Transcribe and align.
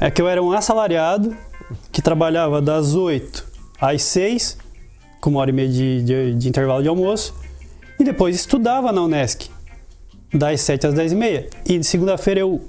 É 0.00 0.10
que 0.10 0.20
eu 0.22 0.28
era 0.28 0.42
um 0.42 0.52
assalariado 0.52 1.36
que 1.92 2.00
trabalhava 2.00 2.60
das 2.60 2.94
8 2.94 3.44
às 3.80 4.02
6, 4.02 4.56
com 5.20 5.30
uma 5.30 5.40
hora 5.40 5.50
e 5.50 5.52
meia 5.52 5.68
de, 5.68 6.02
de, 6.02 6.34
de 6.34 6.48
intervalo 6.48 6.82
de 6.82 6.88
almoço, 6.88 7.34
e 7.98 8.04
depois 8.04 8.34
estudava 8.34 8.90
na 8.92 9.02
Unesc, 9.02 9.50
das 10.32 10.60
7 10.62 10.86
às 10.86 10.94
10 10.94 11.12
e 11.12 11.14
meia. 11.14 11.48
E 11.66 11.78
de 11.78 11.84
segunda-feira 11.86 12.40
eu 12.40 12.62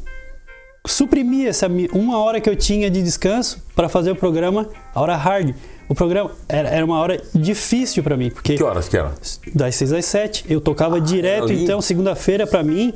suprimia 0.86 1.50
essa 1.50 1.68
uma 1.94 2.18
hora 2.20 2.42
que 2.42 2.50
eu 2.50 2.56
tinha 2.56 2.90
de 2.90 3.02
descanso 3.02 3.64
para 3.76 3.88
fazer 3.88 4.12
o 4.12 4.16
programa, 4.16 4.68
a 4.94 5.02
hora 5.02 5.16
hard. 5.16 5.54
O 5.88 5.96
programa 5.96 6.32
era, 6.48 6.70
era 6.70 6.86
uma 6.86 7.00
hora 7.00 7.22
difícil 7.34 8.02
para 8.04 8.16
mim, 8.16 8.30
porque 8.30 8.56
Que 8.56 8.64
horas 8.64 8.88
que 8.88 8.98
era? 8.98 9.14
das 9.54 9.76
6 9.76 9.94
às 9.94 10.06
7. 10.06 10.46
Eu 10.50 10.60
tocava 10.62 11.00
direto, 11.00 11.46
ali. 11.46 11.64
então 11.64 11.82
segunda-feira 11.82 12.48
pra 12.48 12.64
mim 12.64 12.94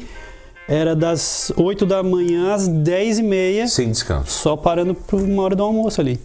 era 0.68 0.95
das 0.95 1.52
8 1.55 1.86
da 1.86 2.02
manhã 2.04 2.54
às 2.54 2.68
10 2.68 3.20
e 3.20 3.23
meia, 3.23 3.68
Sem 3.68 3.91
descanso. 3.91 4.32
só 4.32 4.55
parando 4.57 4.93
por 4.95 5.21
uma 5.21 5.43
hora 5.43 5.56
do 5.56 5.64
almoço 5.64 6.01
ali. 6.01 6.19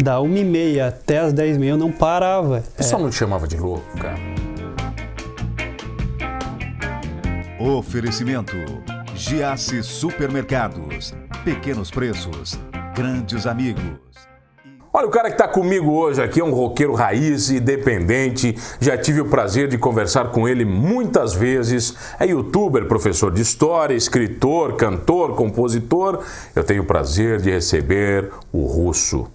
Da 0.00 0.20
1 0.20 0.36
e 0.36 0.44
meia 0.44 0.88
até 0.88 1.18
as 1.18 1.32
10 1.32 1.56
e 1.56 1.58
meia 1.58 1.70
eu 1.70 1.76
não 1.78 1.90
parava. 1.90 2.58
O 2.58 2.76
pessoal 2.76 3.02
não 3.02 3.10
te 3.10 3.16
chamava 3.16 3.46
de 3.48 3.56
louco, 3.56 3.84
cara. 3.98 4.16
Oferecimento: 7.58 8.54
Giasse 9.14 9.82
Supermercados. 9.82 11.12
Pequenos 11.44 11.90
preços, 11.90 12.58
grandes 12.94 13.46
amigos. 13.46 13.82
Olha, 14.92 15.06
o 15.06 15.10
cara 15.10 15.28
que 15.28 15.34
está 15.34 15.46
comigo 15.46 15.92
hoje 15.92 16.22
aqui 16.22 16.40
é 16.40 16.44
um 16.44 16.52
roqueiro 16.52 16.94
raiz, 16.94 17.50
independente. 17.50 18.56
Já 18.80 18.96
tive 18.96 19.20
o 19.20 19.26
prazer 19.28 19.68
de 19.68 19.76
conversar 19.76 20.30
com 20.30 20.48
ele 20.48 20.64
muitas 20.64 21.34
vezes. 21.34 21.94
É 22.18 22.26
youtuber, 22.26 22.86
professor 22.86 23.30
de 23.30 23.42
história, 23.42 23.94
escritor, 23.94 24.76
cantor, 24.76 25.34
compositor. 25.34 26.24
Eu 26.56 26.64
tenho 26.64 26.82
o 26.82 26.86
prazer 26.86 27.40
de 27.40 27.50
receber 27.50 28.30
o 28.50 28.64
Russo. 28.64 29.28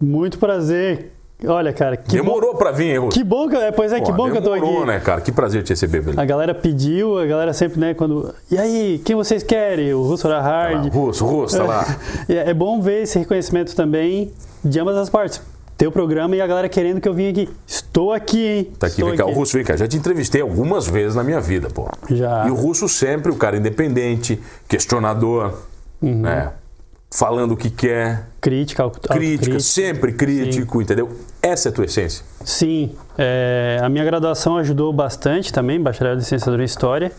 Muito 0.00 0.38
prazer. 0.38 1.12
Olha, 1.46 1.72
cara, 1.72 1.96
que 1.96 2.10
Demorou 2.12 2.54
pra 2.54 2.70
vir, 2.70 2.90
hein, 2.92 2.98
bom. 3.00 3.06
Russo? 3.06 3.18
Que 3.18 3.24
bom 3.24 3.48
que, 3.48 3.56
é, 3.56 3.72
pois 3.72 3.92
é, 3.92 4.00
que 4.00 4.10
Pô, 4.10 4.12
bom 4.12 4.30
que 4.30 4.36
eu 4.38 4.42
tô 4.42 4.52
demorou, 4.54 4.78
aqui. 4.78 4.86
né, 4.86 5.00
cara? 5.00 5.20
Que 5.20 5.32
prazer 5.32 5.62
te 5.62 5.70
receber, 5.70 6.00
velho. 6.00 6.20
A 6.20 6.24
galera 6.24 6.54
pediu, 6.54 7.18
a 7.18 7.24
galera 7.26 7.52
sempre, 7.52 7.80
né, 7.80 7.94
quando. 7.94 8.34
E 8.50 8.58
aí, 8.58 9.00
quem 9.04 9.16
vocês 9.16 9.42
querem? 9.42 9.92
O 9.94 10.02
Russo 10.02 10.26
era 10.26 10.40
hard. 10.40 10.92
Russo, 10.92 11.24
Russo, 11.24 11.56
tá 11.56 11.64
lá. 11.64 11.86
E 12.28 12.34
É 12.36 12.52
bom 12.52 12.80
ver 12.80 13.02
esse 13.02 13.18
reconhecimento 13.18 13.74
também 13.74 14.32
de 14.64 14.78
ambas 14.78 14.96
as 14.96 15.08
partes. 15.08 15.40
Teu 15.78 15.90
programa 15.90 16.36
e 16.36 16.42
a 16.42 16.46
galera 16.46 16.68
querendo 16.68 17.00
que 17.00 17.08
eu 17.08 17.14
vim 17.14 17.30
aqui. 17.30 17.48
Estou 17.66 18.12
aqui, 18.12 18.46
hein? 18.46 18.64
Tá 18.78 18.86
aqui, 18.86 18.96
Estou 18.96 19.08
vem 19.08 19.16
cá. 19.16 19.24
O 19.24 19.32
Russo, 19.32 19.54
vem 19.56 19.64
cá. 19.64 19.76
Já 19.78 19.88
te 19.88 19.96
entrevistei 19.96 20.42
algumas 20.42 20.86
vezes 20.86 21.14
na 21.14 21.24
minha 21.24 21.40
vida, 21.40 21.68
pô. 21.72 21.88
Já. 22.10 22.46
E 22.46 22.50
o 22.50 22.54
Russo 22.54 22.86
sempre, 22.86 23.32
o 23.32 23.36
cara 23.36 23.56
independente, 23.56 24.38
questionador, 24.68 25.54
Uhum. 26.02 26.20
né? 26.20 26.50
Falando 27.12 27.52
o 27.52 27.56
que 27.56 27.68
quer, 27.68 28.28
Crítica, 28.40 28.88
crítica, 28.88 29.58
sempre 29.60 30.12
crítico, 30.12 30.80
entendeu? 30.80 31.10
Essa 31.42 31.68
é 31.68 31.70
a 31.70 31.72
tua 31.72 31.84
essência. 31.84 32.24
Sim, 32.44 32.92
é, 33.18 33.78
a 33.82 33.88
minha 33.88 34.04
graduação 34.04 34.56
ajudou 34.56 34.92
bastante 34.92 35.52
também, 35.52 35.80
bacharel 35.80 36.14
de 36.14 36.20
licenciatura 36.20 36.62
em 36.62 36.64
História, 36.64 37.12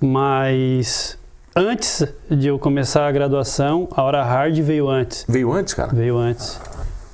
mas 0.00 1.18
antes 1.54 2.06
de 2.30 2.46
eu 2.46 2.58
começar 2.58 3.08
a 3.08 3.12
graduação, 3.12 3.88
a 3.90 4.02
hora 4.02 4.22
hard 4.22 4.56
veio 4.60 4.88
antes. 4.88 5.26
Veio 5.28 5.52
antes, 5.52 5.74
cara? 5.74 5.92
Veio 5.92 6.16
antes. 6.16 6.60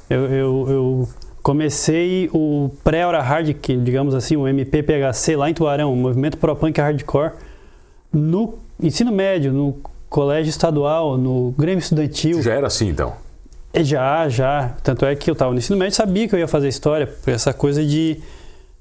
Eu, 0.09 0.27
eu, 0.27 0.67
eu 0.69 1.09
comecei 1.43 2.31
o 2.33 2.71
pré-hora 2.85 3.21
hard, 3.23 3.55
que 3.55 3.77
digamos 3.77 4.15
assim, 4.15 4.37
o 4.37 4.47
MPPHC 4.47 5.37
lá 5.37 5.51
em 5.51 5.55
Tubarão, 5.55 5.93
o 5.93 5.97
movimento 5.97 6.39
Pro 6.39 6.55
Punk 6.55 6.79
Hardcore, 6.79 7.33
no 8.13 8.59
ensino 8.81 9.11
médio, 9.11 9.53
no 9.53 9.77
colégio 10.15 10.49
estadual, 10.49 11.19
no 11.19 11.53
Grêmio 11.59 11.81
Estudantil. 11.81 12.41
Já 12.41 12.53
era 12.53 12.69
assim, 12.69 12.89
então. 12.89 13.15
É, 13.73 13.83
Já, 13.83 14.29
já. 14.29 14.69
Tanto 14.81 15.05
é 15.05 15.17
que 15.17 15.29
eu 15.29 15.33
estava 15.33 15.51
no 15.51 15.59
ensino 15.59 15.77
médio 15.77 15.97
sabia 15.97 16.29
que 16.29 16.37
eu 16.37 16.39
ia 16.39 16.47
fazer 16.47 16.69
história, 16.69 17.05
por 17.05 17.33
essa 17.33 17.53
coisa 17.53 17.85
de 17.85 18.21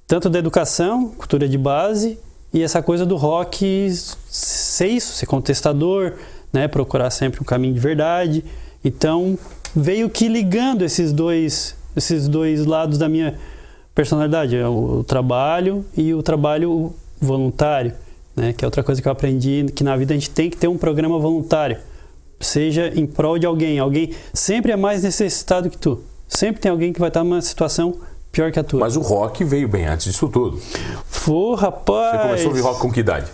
tanto 0.07 0.29
da 0.29 0.37
educação, 0.37 1.09
cultura 1.09 1.47
de 1.49 1.57
base, 1.57 2.19
e 2.53 2.61
essa 2.61 2.83
coisa 2.83 3.03
do 3.03 3.15
rock 3.15 3.89
ser 4.29 4.89
isso, 4.89 5.13
ser 5.13 5.25
contestador, 5.25 6.13
né, 6.53 6.67
procurar 6.67 7.09
sempre 7.09 7.41
um 7.41 7.43
caminho 7.43 7.73
de 7.73 7.79
verdade. 7.79 8.45
Então, 8.85 9.35
veio 9.75 10.11
que 10.11 10.27
ligando 10.27 10.83
esses 10.83 11.11
dois 11.11 11.75
esses 11.95 12.27
dois 12.27 12.63
lados 12.63 12.99
da 12.99 13.09
minha 13.09 13.39
personalidade, 13.95 14.55
é 14.55 14.67
o, 14.67 14.99
o 14.99 15.03
trabalho 15.03 15.83
e 15.97 16.13
o 16.13 16.21
trabalho 16.21 16.93
voluntário, 17.19 17.93
né, 18.35 18.53
que 18.53 18.63
é 18.63 18.67
outra 18.67 18.83
coisa 18.83 19.01
que 19.01 19.07
eu 19.07 19.11
aprendi 19.11 19.65
que 19.75 19.83
na 19.83 19.95
vida 19.95 20.13
a 20.13 20.17
gente 20.17 20.29
tem 20.29 20.49
que 20.49 20.57
ter 20.57 20.67
um 20.67 20.77
programa 20.77 21.19
voluntário 21.19 21.77
seja 22.43 22.91
em 22.95 23.05
prol 23.05 23.39
de 23.39 23.45
alguém. 23.45 23.79
Alguém 23.79 24.13
sempre 24.33 24.71
é 24.71 24.75
mais 24.75 25.03
necessitado 25.03 25.69
que 25.69 25.77
tu. 25.77 26.01
Sempre 26.27 26.61
tem 26.61 26.71
alguém 26.71 26.91
que 26.91 26.99
vai 26.99 27.09
estar 27.09 27.23
numa 27.23 27.41
situação 27.41 27.95
pior 28.31 28.51
que 28.51 28.59
a 28.59 28.63
tua. 28.63 28.81
Mas 28.81 28.95
o 28.95 29.01
rock 29.01 29.43
veio 29.43 29.67
bem 29.67 29.85
antes 29.85 30.07
disso 30.07 30.27
tudo. 30.27 30.59
Pô, 31.25 31.55
rapaz. 31.55 32.11
Você 32.11 32.27
começou 32.27 32.45
a 32.45 32.49
ouvir 32.49 32.61
rock 32.61 32.79
com 32.79 32.91
que 32.91 32.99
idade? 32.99 33.27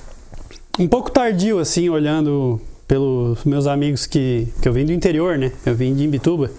Um 0.77 0.87
pouco 0.87 1.11
tardio, 1.11 1.59
assim, 1.59 1.89
olhando 1.89 2.59
pelos 2.87 3.43
meus 3.43 3.67
amigos 3.67 4.05
que, 4.05 4.47
que 4.61 4.67
eu 4.67 4.73
vim 4.73 4.85
do 4.85 4.93
interior, 4.93 5.37
né? 5.37 5.51
Eu 5.65 5.75
vim 5.75 5.93
de 5.93 6.03
Imbituba. 6.03 6.51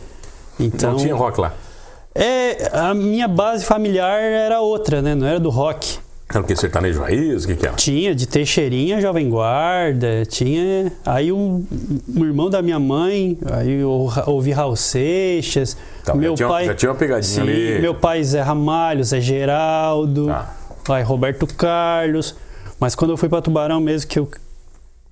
Então, 0.58 0.92
Não 0.92 0.98
tinha 0.98 1.14
rock 1.14 1.40
lá. 1.40 1.54
É, 2.14 2.70
a 2.72 2.92
minha 2.92 3.28
base 3.28 3.64
familiar 3.64 4.20
era 4.20 4.60
outra, 4.60 5.00
né? 5.00 5.14
Não 5.14 5.26
era 5.26 5.40
do 5.40 5.48
rock. 5.48 5.98
Era 6.32 6.40
o 6.40 6.44
que? 6.44 6.54
Sertanejo 6.54 7.00
raiz? 7.00 7.44
O 7.44 7.48
que 7.48 7.56
que 7.56 7.66
era? 7.66 7.74
Tinha 7.74 8.14
de 8.14 8.26
Teixeirinha, 8.26 9.00
Jovem 9.00 9.28
Guarda, 9.28 10.24
tinha. 10.26 10.92
Aí 11.04 11.32
um, 11.32 11.66
um 12.16 12.24
irmão 12.24 12.48
da 12.48 12.62
minha 12.62 12.78
mãe, 12.78 13.36
aí 13.50 13.80
eu 13.80 14.08
ouvi 14.26 14.52
Raul 14.52 14.76
Seixas. 14.76 15.76
Tá, 16.04 16.14
meu 16.14 16.30
já 16.32 16.36
tinha- 16.36 16.48
pai. 16.48 16.66
já 16.66 16.74
tinha 16.74 16.90
uma 16.92 16.96
pegadinha 16.96 17.22
Sim, 17.34 17.40
ali. 17.40 17.80
Meu 17.80 17.94
pai 17.96 18.22
Zé 18.22 18.40
Ramalho, 18.42 19.02
Zé 19.02 19.20
Geraldo, 19.20 20.26
Tá. 20.26 20.94
aí 20.94 21.02
Roberto 21.02 21.46
Carlos. 21.48 22.36
Mas 22.78 22.94
quando 22.94 23.10
eu 23.10 23.16
fui 23.16 23.28
para 23.28 23.42
Tubarão 23.42 23.80
mesmo, 23.80 24.08
que 24.08 24.18
eu, 24.20 24.28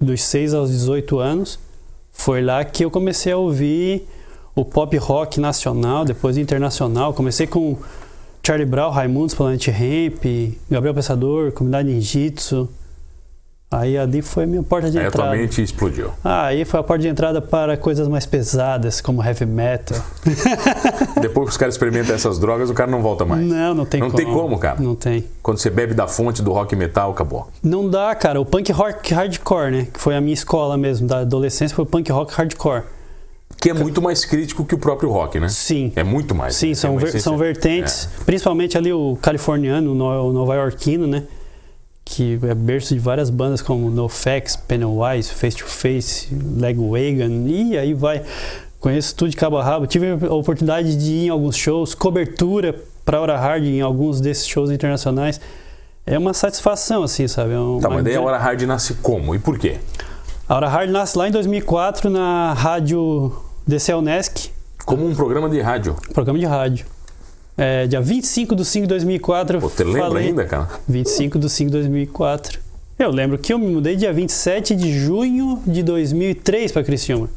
dos 0.00 0.22
6 0.22 0.54
aos 0.54 0.70
18 0.70 1.18
anos, 1.18 1.58
foi 2.12 2.40
lá 2.42 2.64
que 2.64 2.84
eu 2.84 2.90
comecei 2.92 3.32
a 3.32 3.36
ouvir 3.36 4.06
o 4.54 4.64
pop 4.64 4.96
rock 4.96 5.40
nacional, 5.40 6.04
depois 6.04 6.36
internacional. 6.38 7.12
Comecei 7.12 7.46
com 7.46 7.76
Charlie 8.48 8.64
Brown, 8.64 8.88
Raimundos, 8.88 9.34
Planet 9.34 9.66
Ramp, 9.68 10.24
Gabriel 10.70 10.94
Pensador, 10.94 11.52
Comunidade 11.52 11.86
Ninjitsu. 11.92 12.66
Aí 13.70 13.98
ali 13.98 14.22
foi 14.22 14.44
a 14.44 14.46
minha 14.46 14.62
porta 14.62 14.90
de 14.90 14.98
Aí 14.98 15.04
a 15.04 15.10
tua 15.10 15.20
entrada. 15.24 15.36
mente 15.36 15.62
explodiu. 15.62 16.12
Ah, 16.24 16.46
aí 16.46 16.64
foi 16.64 16.80
a 16.80 16.82
porta 16.82 17.02
de 17.02 17.08
entrada 17.08 17.42
para 17.42 17.76
coisas 17.76 18.08
mais 18.08 18.24
pesadas, 18.24 19.02
como 19.02 19.22
heavy 19.22 19.44
metal. 19.44 19.98
Depois 21.20 21.44
que 21.44 21.50
os 21.50 21.56
caras 21.58 21.74
experimentam 21.74 22.14
essas 22.14 22.38
drogas, 22.38 22.70
o 22.70 22.72
cara 22.74 22.90
não 22.90 23.02
volta 23.02 23.26
mais. 23.26 23.46
Não, 23.46 23.74
não 23.74 23.84
tem 23.84 24.00
Não 24.00 24.10
como. 24.10 24.16
tem 24.24 24.32
como, 24.32 24.58
cara. 24.58 24.80
Não 24.80 24.94
tem. 24.94 25.26
Quando 25.42 25.58
você 25.58 25.68
bebe 25.68 25.92
da 25.92 26.08
fonte 26.08 26.40
do 26.40 26.50
rock 26.50 26.74
metal, 26.74 27.10
acabou. 27.10 27.48
Não 27.62 27.86
dá, 27.86 28.14
cara. 28.14 28.40
O 28.40 28.46
punk 28.46 28.72
rock 28.72 29.12
hardcore, 29.12 29.70
né? 29.70 29.88
Que 29.92 30.00
foi 30.00 30.16
a 30.16 30.22
minha 30.22 30.32
escola 30.32 30.78
mesmo, 30.78 31.06
da 31.06 31.18
adolescência, 31.18 31.76
foi 31.76 31.82
o 31.84 31.86
punk 31.86 32.10
rock 32.10 32.32
hardcore. 32.32 32.84
Que 33.60 33.70
é 33.70 33.74
muito 33.74 34.00
mais 34.00 34.24
crítico 34.24 34.64
que 34.64 34.74
o 34.74 34.78
próprio 34.78 35.10
rock, 35.10 35.40
né? 35.40 35.48
Sim. 35.48 35.92
É 35.96 36.04
muito 36.04 36.34
mais. 36.34 36.54
Sim, 36.56 36.68
né? 36.68 36.74
são, 36.74 36.90
É 36.90 36.92
uma 36.92 37.00
ver- 37.00 37.20
são 37.20 37.36
vertentes, 37.36 38.08
principalmente 38.24 38.78
ali 38.78 38.92
o 38.92 39.18
californiano, 39.20 39.92
o 39.92 39.94
no- 39.94 40.28
o 40.28 40.32
nova-iorquino, 40.32 41.06
né? 41.06 41.24
Que 42.04 42.38
é 42.42 42.54
berço 42.54 42.94
de 42.94 43.00
várias 43.00 43.28
bandas 43.30 43.60
como 43.60 43.90
NoFX, 43.90 44.56
Pennywise, 44.56 45.30
Face 45.34 45.56
to 45.56 45.66
Face, 45.66 46.28
Legwagon, 46.56 47.46
e 47.48 47.76
aí 47.76 47.92
vai. 47.94 48.22
Conheço 48.80 49.14
tudo 49.16 49.28
de 49.30 49.36
cabo 49.36 49.56
a 49.58 49.64
rabo. 49.64 49.86
Tive 49.88 50.12
a 50.26 50.32
oportunidade 50.32 50.96
de 50.96 51.10
ir 51.12 51.26
em 51.26 51.28
alguns 51.28 51.56
shows, 51.56 51.94
cobertura 51.94 52.74
para 53.04 53.20
Hora 53.20 53.36
Hard 53.36 53.64
em 53.64 53.80
alguns 53.80 54.20
desses 54.20 54.46
shows 54.46 54.70
internacionais. 54.70 55.40
É 56.06 56.16
uma 56.16 56.32
satisfação, 56.32 57.02
assim, 57.02 57.26
sabe? 57.26 57.52
É 57.52 57.58
um- 57.58 57.80
Tá, 57.80 57.88
uma 57.88 57.96
mas 57.96 58.04
daí 58.04 58.14
a 58.14 58.20
hora 58.22 58.38
hard 58.38 58.62
nasce 58.62 58.94
como? 58.94 59.34
E 59.34 59.38
por 59.38 59.58
quê? 59.58 59.76
A 60.48 60.54
Hora 60.56 60.68
Hard 60.68 60.88
nasce 60.90 61.18
lá 61.18 61.28
em 61.28 61.30
2004 61.30 62.08
na 62.08 62.54
rádio 62.54 63.30
DC 63.68 63.92
Unesc, 63.94 64.50
Como 64.86 65.06
um 65.06 65.14
programa 65.14 65.48
de 65.48 65.60
rádio. 65.60 65.94
programa 66.14 66.38
de 66.38 66.46
rádio. 66.46 66.86
É, 67.56 67.86
dia 67.86 68.00
25 68.00 68.56
de 68.56 68.64
5 68.64 68.84
de 68.86 68.88
2004. 68.88 69.60
Pô, 69.60 69.68
Você 69.68 69.84
lembra 69.84 70.02
falei- 70.08 70.28
ainda, 70.28 70.44
cara? 70.46 70.68
25 70.88 71.38
de 71.38 71.50
5 71.50 71.70
de 71.70 71.76
2004. 71.76 72.60
Eu 72.98 73.10
lembro 73.10 73.36
que 73.38 73.52
eu 73.52 73.58
me 73.58 73.66
mudei 73.68 73.94
dia 73.94 74.12
27 74.12 74.74
de 74.74 74.92
junho 74.98 75.62
de 75.66 75.82
2003 75.82 76.72
para 76.72 76.82
Criciúma. 76.82 77.28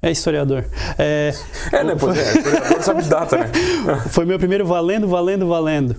É 0.00 0.10
historiador. 0.10 0.64
É, 0.98 1.34
É, 1.72 1.84
né? 1.84 1.94
Pois 1.98 2.16
é, 2.16 2.22
historiador 2.38 2.82
sabe 2.82 3.02
de 3.02 3.08
data, 3.08 3.36
né? 3.38 3.50
foi 4.10 4.24
meu 4.24 4.38
primeiro 4.38 4.64
valendo, 4.66 5.06
valendo, 5.08 5.46
valendo. 5.46 5.96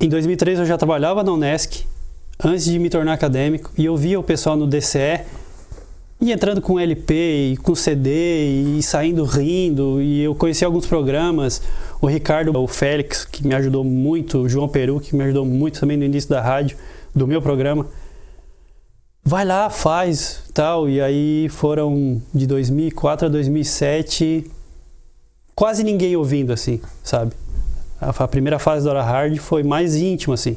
Em 0.00 0.08
2003 0.08 0.58
eu 0.58 0.66
já 0.66 0.76
trabalhava 0.76 1.22
na 1.22 1.32
Unesc, 1.32 1.84
antes 2.42 2.64
de 2.64 2.78
me 2.78 2.90
tornar 2.90 3.12
acadêmico, 3.14 3.70
e 3.78 3.84
eu 3.84 3.96
via 3.96 4.18
o 4.18 4.22
pessoal 4.22 4.56
no 4.56 4.66
DCE 4.66 5.20
e 6.20 6.32
entrando 6.32 6.62
com 6.62 6.78
LP 6.78 7.52
e 7.52 7.56
com 7.58 7.74
CD 7.74 8.78
e 8.78 8.82
saindo 8.82 9.24
rindo, 9.24 10.00
e 10.00 10.22
eu 10.22 10.34
conheci 10.34 10.64
alguns 10.64 10.86
programas, 10.86 11.62
o 12.00 12.06
Ricardo, 12.06 12.58
o 12.58 12.66
Félix, 12.66 13.24
que 13.24 13.46
me 13.46 13.54
ajudou 13.54 13.84
muito, 13.84 14.38
o 14.38 14.48
João 14.48 14.68
Peru, 14.68 14.98
que 14.98 15.14
me 15.14 15.24
ajudou 15.24 15.44
muito 15.44 15.78
também 15.78 15.96
no 15.96 16.04
início 16.04 16.30
da 16.30 16.40
rádio, 16.40 16.76
do 17.14 17.26
meu 17.26 17.42
programa. 17.42 17.86
Vai 19.22 19.44
lá, 19.44 19.68
faz, 19.68 20.44
tal. 20.54 20.88
E 20.88 21.00
aí 21.00 21.48
foram 21.50 22.22
de 22.32 22.46
2004 22.46 23.26
a 23.26 23.28
2007, 23.28 24.50
quase 25.54 25.82
ninguém 25.82 26.14
ouvindo, 26.16 26.52
assim, 26.52 26.80
sabe? 27.02 27.32
A, 28.00 28.10
a 28.10 28.28
primeira 28.28 28.58
fase 28.58 28.84
da 28.84 28.92
Hora 28.92 29.02
Hard 29.02 29.36
foi 29.38 29.62
mais 29.62 29.96
íntima, 29.96 30.34
assim. 30.34 30.56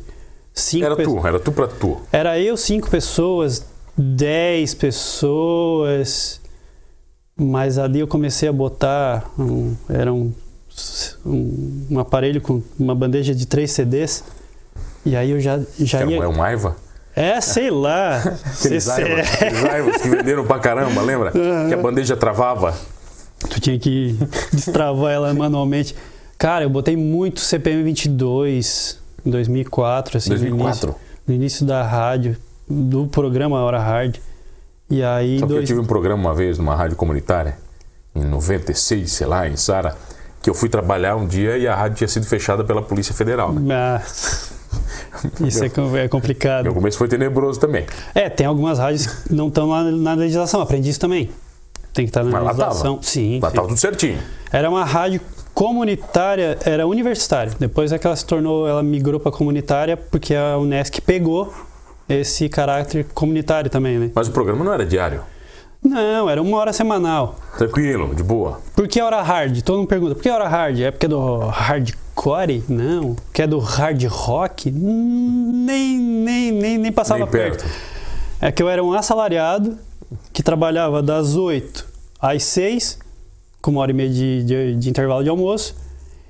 Cinco 0.54 0.86
Era 0.86 0.96
tu, 0.96 1.28
era 1.28 1.40
tu 1.40 1.52
pra 1.52 1.68
tu. 1.68 1.98
Era 2.12 2.40
eu, 2.40 2.56
cinco 2.56 2.90
pessoas, 2.90 3.66
dez 4.00 4.74
pessoas. 4.74 6.40
Mas 7.36 7.78
ali 7.78 8.00
eu 8.00 8.08
comecei 8.08 8.48
a 8.48 8.54
botar. 8.54 9.30
Um, 9.38 9.76
era 9.90 10.14
um, 10.14 10.34
um, 11.26 11.88
um 11.92 12.00
aparelho 12.00 12.42
com 12.42 12.62
uma 12.78 12.96
bandeja 12.96 13.36
de 13.36 13.46
três 13.46 13.72
CDs. 13.72 14.24
E 15.06 15.16
aí 15.16 15.32
eu 15.32 15.40
já, 15.40 15.60
já 15.80 16.00
Era, 16.00 16.12
ia. 16.12 16.24
é 16.24 16.28
um 16.28 16.42
Aiva? 16.42 16.76
É, 17.16 17.40
sei 17.42 17.70
lá. 17.70 18.18
Aqueles 18.58 18.88
Aivas, 18.90 20.02
que 20.02 20.10
venderam 20.10 20.46
pra 20.46 20.60
caramba, 20.60 21.02
lembra? 21.02 21.32
Que 21.32 21.74
a 21.74 21.78
bandeja 21.78 22.16
travava. 22.16 22.74
Tu 23.50 23.60
tinha 23.60 23.80
que 23.80 24.18
destravar 24.52 25.12
ela 25.14 25.34
manualmente. 25.34 25.96
Cara, 26.38 26.64
eu 26.66 26.70
botei 26.70 26.96
muito 26.96 27.40
CPM 27.40 27.84
22 27.84 29.00
em 29.26 29.30
2004, 29.30 30.18
assim, 30.18 30.30
2004? 30.30 30.88
No, 30.88 30.94
início, 30.94 30.96
no 31.28 31.34
início 31.34 31.66
da 31.66 31.84
rádio, 31.84 32.38
do 32.70 33.08
programa 33.08 33.60
Hora 33.64 33.80
Hard. 33.80 34.18
E 34.90 35.04
aí, 35.04 35.40
Só 35.40 35.46
que 35.46 35.52
eu 35.54 35.56
dois- 35.58 35.68
tive 35.68 35.80
um 35.80 35.86
programa 35.86 36.22
uma 36.22 36.34
vez 36.34 36.58
numa 36.58 36.76
rádio 36.76 36.96
comunitária, 36.96 37.58
em 38.16 38.24
96, 38.26 39.12
sei 39.12 39.28
lá, 39.28 39.48
em 39.48 39.56
Sara, 39.56 39.96
que 40.42 40.50
eu 40.50 40.54
fui 40.54 40.68
trabalhar 40.70 41.16
um 41.16 41.28
dia 41.28 41.58
e 41.58 41.68
a 41.68 41.76
rádio 41.76 41.98
tinha 41.98 42.08
sido 42.08 42.26
fechada 42.26 42.64
pela 42.64 42.82
Polícia 42.82 43.14
Federal. 43.14 43.52
Né? 43.54 43.76
Ah, 43.76 44.02
isso 45.46 45.64
é, 45.64 45.72
é 46.04 46.08
complicado. 46.08 46.64
Meu 46.64 46.74
começo 46.74 46.98
foi 46.98 47.08
tenebroso 47.08 47.60
também. 47.60 47.86
É, 48.16 48.30
tem 48.30 48.46
algumas 48.48 48.80
rádios 48.80 49.06
que 49.08 49.34
não 49.34 49.48
estão 49.48 49.68
na, 49.68 49.84
na 49.92 50.14
legislação, 50.16 50.62
aprendi 50.62 50.90
isso 50.90 51.00
também. 51.00 51.30
Tem 51.94 52.06
que 52.06 52.10
estar 52.10 52.24
na 52.24 52.32
Mas 52.32 52.42
lá 52.44 52.50
legislação. 52.52 52.94
tava. 52.96 53.04
Sim, 53.06 53.40
Lá 53.42 53.50
sim. 53.50 53.56
tava 53.56 53.68
tudo 53.68 53.80
certinho. 53.80 54.20
Era 54.52 54.70
uma 54.70 54.86
rádio 54.86 55.20
comunitária, 55.54 56.58
era 56.66 56.88
universitária. 56.88 57.52
Depois 57.60 57.92
é 57.92 57.98
que 58.00 58.08
ela 58.08 58.16
se 58.16 58.26
tornou, 58.26 58.68
ela 58.68 58.82
migrou 58.82 59.20
para 59.20 59.32
comunitária 59.32 59.98
porque 59.98 60.34
a 60.34 60.58
Unesc 60.58 61.02
pegou 61.02 61.54
esse 62.10 62.50
caráter 62.50 63.06
comunitário 63.14 63.70
também, 63.70 63.98
né? 64.00 64.12
Mas 64.14 64.28
o 64.28 64.32
programa 64.32 64.66
não 64.66 64.74
era 64.74 64.86
diário. 64.86 65.22
Não, 65.82 66.30
era 66.30 66.42
uma 66.42 66.58
hora 66.58 66.74
semanal. 66.74 67.36
Tranquilo, 67.58 68.14
de 68.14 68.22
boa. 68.24 68.60
Por 68.76 68.86
que 68.88 69.00
hora 69.02 69.22
hard? 69.22 69.62
Todo 69.62 69.78
mundo 69.78 69.88
pergunta, 69.88 70.16
por 70.16 70.22
que 70.22 70.30
hora 70.30 70.48
hard? 70.48 70.80
É 70.82 70.92
porque 70.92 71.06
é 71.06 71.10
do 71.10 71.38
hardcore? 71.38 72.64
Não. 72.68 73.16
Porque 73.16 73.44
é 73.44 73.48
do 73.48 73.60
hard 73.60 74.04
rock? 74.08 74.70
Hum, 74.70 75.64
Nem, 75.66 75.98
nem, 75.98 76.52
nem, 76.52 76.78
nem 76.78 76.92
passava 76.92 77.22
Nem 77.22 77.30
perto. 77.30 77.66
É 78.42 78.52
que 78.52 78.62
eu 78.62 78.68
era 78.68 78.84
um 78.84 78.92
assalariado 78.94 79.78
que 80.34 80.44
trabalhava 80.44 81.02
das 81.02 81.36
8 81.38 81.88
às 82.20 82.44
6, 82.44 83.00
com 83.62 83.72
uma 83.72 83.82
hora 83.82 83.92
e 83.92 83.94
meia 83.94 84.10
de, 84.10 84.44
de- 84.44 84.76
de 84.76 84.90
intervalo 84.90 85.24
de 85.24 85.30
almoço, 85.30 85.76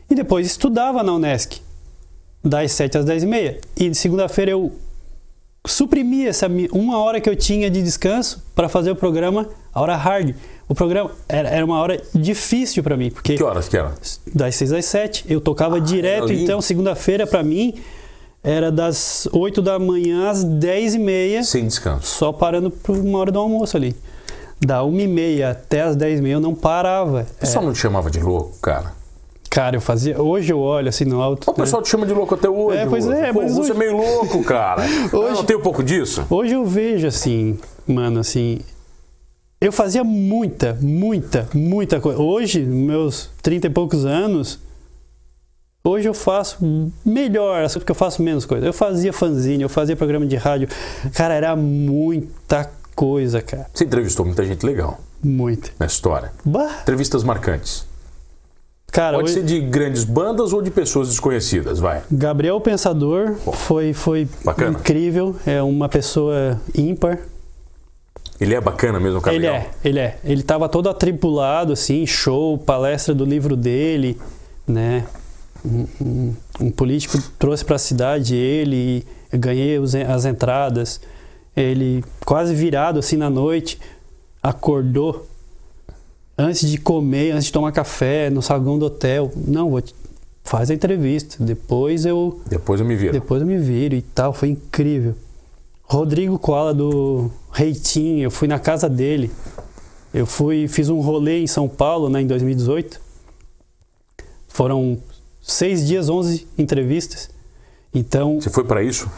e 0.09 0.13
depois 0.13 0.45
estudava 0.45 1.01
na 1.01 1.13
Unesc, 1.13 1.59
das 2.43 2.71
7 2.73 2.99
às 2.99 3.05
10 3.05 3.23
e 3.23 3.25
meia. 3.25 3.59
E 3.75 3.89
de 3.89 3.95
segunda-feira 3.97 4.51
eu 4.51 4.71
suprimia 5.67 6.29
essa 6.29 6.47
uma 6.71 6.97
hora 6.99 7.19
que 7.19 7.29
eu 7.29 7.35
tinha 7.35 7.69
de 7.69 7.81
descanso 7.81 8.43
para 8.55 8.69
fazer 8.69 8.91
o 8.91 8.95
programa, 8.95 9.47
a 9.73 9.81
hora 9.81 9.95
hard. 9.95 10.35
O 10.67 10.75
programa 10.75 11.11
era, 11.27 11.49
era 11.49 11.65
uma 11.65 11.79
hora 11.79 12.01
difícil 12.13 12.83
para 12.83 12.95
mim, 12.95 13.09
porque 13.09 13.35
Que 13.35 13.43
horas 13.43 13.67
que 13.67 13.75
era? 13.77 13.93
das 14.33 14.55
6 14.55 14.73
às 14.73 14.85
7. 14.85 15.25
Eu 15.27 15.41
tocava 15.41 15.81
direto, 15.81 16.25
ali? 16.25 16.43
então 16.43 16.61
segunda-feira 16.61 17.25
para 17.25 17.41
mim 17.43 17.73
era 18.43 18.71
das 18.71 19.27
8 19.33 19.61
da 19.61 19.77
manhã 19.79 20.29
às 20.29 20.43
10 20.43 20.95
e 20.95 20.99
meia, 20.99 21.43
Sem 21.43 21.65
descanso. 21.67 22.05
só 22.07 22.31
parando 22.31 22.69
por 22.71 22.95
uma 22.97 23.19
hora 23.19 23.31
do 23.31 23.39
almoço 23.39 23.75
ali. 23.75 23.95
Da 24.61 24.83
1 24.83 24.99
e 24.99 25.07
meia 25.07 25.51
até 25.51 25.81
as 25.81 25.95
10 25.95 26.19
e 26.19 26.21
meia 26.21 26.33
eu 26.33 26.39
não 26.39 26.53
parava. 26.53 27.25
O 27.37 27.39
pessoal 27.39 27.63
não 27.65 27.73
te 27.73 27.79
chamava 27.79 28.09
de 28.11 28.19
louco, 28.19 28.57
cara? 28.61 28.93
Cara, 29.59 29.75
eu 29.75 29.81
fazia. 29.81 30.21
Hoje 30.21 30.53
eu 30.53 30.59
olho 30.61 30.87
assim 30.87 31.03
no 31.03 31.21
alto. 31.21 31.51
O 31.51 31.53
pessoal 31.53 31.81
te 31.81 31.89
chama 31.89 32.05
de 32.05 32.13
louco 32.13 32.33
até 32.33 32.49
hoje. 32.49 32.77
É, 32.77 32.85
pois 32.85 33.05
é, 33.09 33.33
Pô, 33.33 33.41
mas 33.41 33.51
você 33.51 33.59
hoje- 33.59 33.71
é 33.71 33.73
meio 33.73 33.97
louco, 33.97 34.41
cara. 34.41 34.83
Hoje- 35.11 35.33
Não 35.33 35.43
tem 35.43 35.57
um 35.57 35.61
pouco 35.61 35.83
disso? 35.83 36.25
Hoje 36.29 36.53
eu 36.53 36.65
vejo 36.65 37.05
assim, 37.05 37.59
mano, 37.85 38.21
assim. 38.21 38.61
Eu 39.59 39.73
fazia 39.73 40.01
muita, 40.01 40.77
muita, 40.81 41.45
muita 41.53 41.99
coisa. 41.99 42.21
Hoje, 42.21 42.61
meus 42.61 43.29
30 43.41 43.67
e 43.67 43.69
poucos 43.69 44.05
anos, 44.05 44.59
hoje 45.83 46.07
eu 46.07 46.13
faço 46.13 46.57
melhor, 47.05 47.61
assim, 47.63 47.79
porque 47.79 47.91
eu 47.91 47.95
faço 47.95 48.23
menos 48.23 48.45
coisa. 48.45 48.65
Eu 48.65 48.71
fazia 48.71 49.11
fanzine, 49.11 49.61
eu 49.63 49.67
fazia 49.67 49.93
programa 49.97 50.25
de 50.25 50.37
rádio. 50.37 50.69
Cara, 51.13 51.33
era 51.33 51.53
muita 51.57 52.71
coisa, 52.95 53.41
cara. 53.41 53.67
Você 53.73 53.83
entrevistou 53.83 54.25
muita 54.25 54.45
gente 54.45 54.65
legal 54.65 55.01
Muita. 55.21 55.69
nessa 55.77 55.95
história. 55.95 56.31
Bah, 56.45 56.77
Entrevistas 56.83 57.25
marcantes. 57.25 57.88
Cara, 58.91 59.17
Pode 59.17 59.31
ser 59.31 59.43
de 59.43 59.59
grandes 59.61 60.03
bandas 60.03 60.51
ou 60.53 60.61
de 60.61 60.71
pessoas 60.71 61.09
desconhecidas, 61.09 61.79
vai. 61.79 62.01
Gabriel 62.11 62.59
Pensador 62.61 63.35
foi, 63.53 63.93
foi 63.93 64.27
Bacana. 64.43 64.77
incrível. 64.79 65.35
É 65.45 65.61
uma 65.61 65.87
pessoa 65.89 66.59
ímpar. 66.75 67.19
Ele 68.39 68.53
é 68.55 68.61
bacana 68.61 68.99
mesmo, 68.99 69.19
cara. 69.21 69.35
Ele 69.35 69.47
é, 69.47 69.69
ele 69.83 69.99
é. 69.99 70.17
Ele 70.23 70.41
tava 70.43 70.69
todo 70.69 70.89
atribulado, 70.89 71.73
assim, 71.73 72.05
show, 72.05 72.57
palestra 72.57 73.13
do 73.13 73.25
livro 73.25 73.55
dele, 73.55 74.17
né? 74.65 75.05
Um, 75.65 75.85
um- 75.99 76.33
um 76.61 76.71
político 76.71 77.17
trouxe 77.37 77.65
para 77.65 77.75
a 77.75 77.79
cidade 77.79 78.33
ele, 78.33 79.05
ganhei 79.33 79.77
os- 79.77 79.93
as 79.93 80.23
entradas. 80.23 81.01
Ele, 81.55 82.01
quase 82.25 82.55
virado 82.55 82.97
assim 82.99 83.17
na 83.17 83.29
noite, 83.29 83.77
acordou 84.41 85.27
antes 86.39 86.69
de 86.69 86.77
comer, 86.77 87.31
antes 87.31 87.45
de 87.45 87.51
tomar 87.51 87.71
café 87.71 88.29
no 88.29 88.41
saguão 88.41 88.79
do 88.79 88.85
hotel. 88.85 89.31
Não, 89.35 89.69
vou 89.69 89.81
te- 89.81 89.93
faz 90.43 90.71
a 90.71 90.73
entrevista, 90.73 91.43
depois 91.43 92.05
eu 92.05 92.39
Depois 92.49 92.79
eu 92.79 92.85
me 92.87 92.95
viro. 92.95 93.11
depois 93.13 93.41
eu 93.41 93.47
me 93.47 93.57
viro 93.57 93.93
e 93.95 94.01
tal, 94.01 94.33
foi 94.33 94.49
incrível. 94.49 95.13
Rodrigo 95.83 96.37
Koala 96.39 96.73
do 96.73 97.29
Reitinho, 97.51 98.23
eu 98.23 98.31
fui 98.31 98.47
na 98.47 98.57
casa 98.59 98.87
dele. 98.89 99.29
Eu 100.13 100.25
fui, 100.25 100.67
fiz 100.67 100.89
um 100.89 101.01
rolê 101.01 101.39
em 101.43 101.47
São 101.47 101.67
Paulo, 101.67 102.09
né, 102.09 102.21
em 102.21 102.27
2018. 102.27 102.99
Foram 104.47 104.97
seis 105.41 105.85
dias, 105.87 106.09
11 106.09 106.47
entrevistas. 106.57 107.29
Então, 107.93 108.39
Você 108.39 108.49
foi 108.49 108.63
pra 108.63 108.83
isso? 108.83 109.09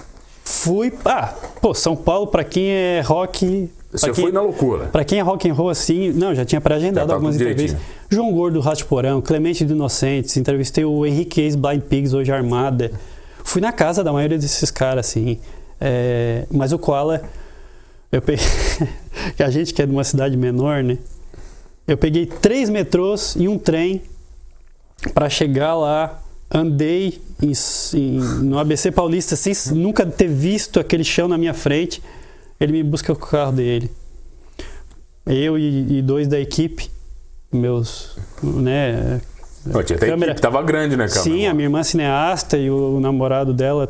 fui. 0.44 0.94
Ah, 1.06 1.34
pô, 1.62 1.74
São 1.74 1.96
Paulo, 1.96 2.28
pra 2.28 2.44
quem 2.44 2.70
é 2.70 3.02
rock. 3.02 3.70
Você 3.92 4.06
pra 4.06 4.16
quem, 4.16 4.24
foi 4.24 4.32
na 4.32 4.42
loucura. 4.42 4.86
Pra 4.88 5.04
quem 5.04 5.20
é 5.20 5.22
rock 5.22 5.50
and 5.50 5.54
roll 5.54 5.70
assim, 5.70 6.12
não, 6.14 6.34
já 6.34 6.46
tinha 6.46 6.62
pré-agendado 6.62 7.12
algumas 7.12 7.36
entrevistas. 7.36 7.80
João 8.10 8.32
Gordo 8.32 8.62
Porão, 8.88 9.22
Clemente 9.22 9.66
do 9.66 9.74
Inocentes, 9.74 10.36
entrevistei 10.38 10.86
o 10.86 11.06
Henrique 11.06 11.42
Ex 11.42 11.56
Blind 11.56 11.82
Pigs, 11.82 12.14
hoje 12.14 12.32
Armada. 12.32 12.92
Fui 13.44 13.62
na 13.62 13.72
casa 13.72 14.04
da 14.04 14.14
maioria 14.14 14.38
desses 14.38 14.72
caras, 14.72 15.08
assim. 15.08 15.40
É, 15.80 16.46
mas 16.52 16.72
o 16.72 16.80
Koala, 16.80 17.22
eu 18.12 18.22
peguei. 18.22 18.46
que 19.36 19.44
a 19.44 19.50
gente 19.50 19.74
que 19.74 19.82
é 19.82 19.86
de 19.86 19.92
uma 19.92 20.04
cidade 20.04 20.38
menor, 20.38 20.84
né? 20.84 20.98
Eu 21.88 21.98
peguei 21.98 22.26
três 22.26 22.70
metrôs 22.70 23.36
e 23.38 23.48
um 23.48 23.58
trem 23.58 24.02
para 25.14 25.30
chegar 25.30 25.76
lá. 25.76 26.22
Andei 26.54 27.22
em, 27.42 27.52
em- 27.98 28.20
no 28.44 28.60
ABC 28.60 28.92
Paulista 28.92 29.36
sem 29.36 29.54
nunca 29.74 30.06
ter 30.06 30.28
visto 30.28 30.80
aquele 30.80 31.04
chão 31.04 31.28
na 31.28 31.38
minha 31.38 31.54
frente. 31.54 32.02
Ele 32.62 32.72
me 32.74 32.84
busca 32.84 33.14
com 33.16 33.26
o 33.26 33.28
carro 33.28 33.52
dele. 33.52 33.92
Eu 35.26 35.58
e, 35.58 35.98
e 35.98 36.02
dois 36.02 36.28
da 36.28 36.40
equipe, 36.40 36.90
meus, 37.52 38.16
né? 38.42 39.20
Não, 39.66 39.84
tinha 39.84 39.98
até 39.98 40.08
Câmera- 40.08 40.32
equipe, 40.32 40.42
tava 40.42 40.62
grande, 40.64 40.96
né, 40.96 41.08
cara? 41.08 41.22
Sim, 41.22 41.46
a 41.48 41.54
minha 41.54 41.66
irmã 41.66 41.84
cineasta 41.84 42.58
e 42.58 42.70
o 42.70 43.00
namorado 43.00 43.54
dela 43.54 43.88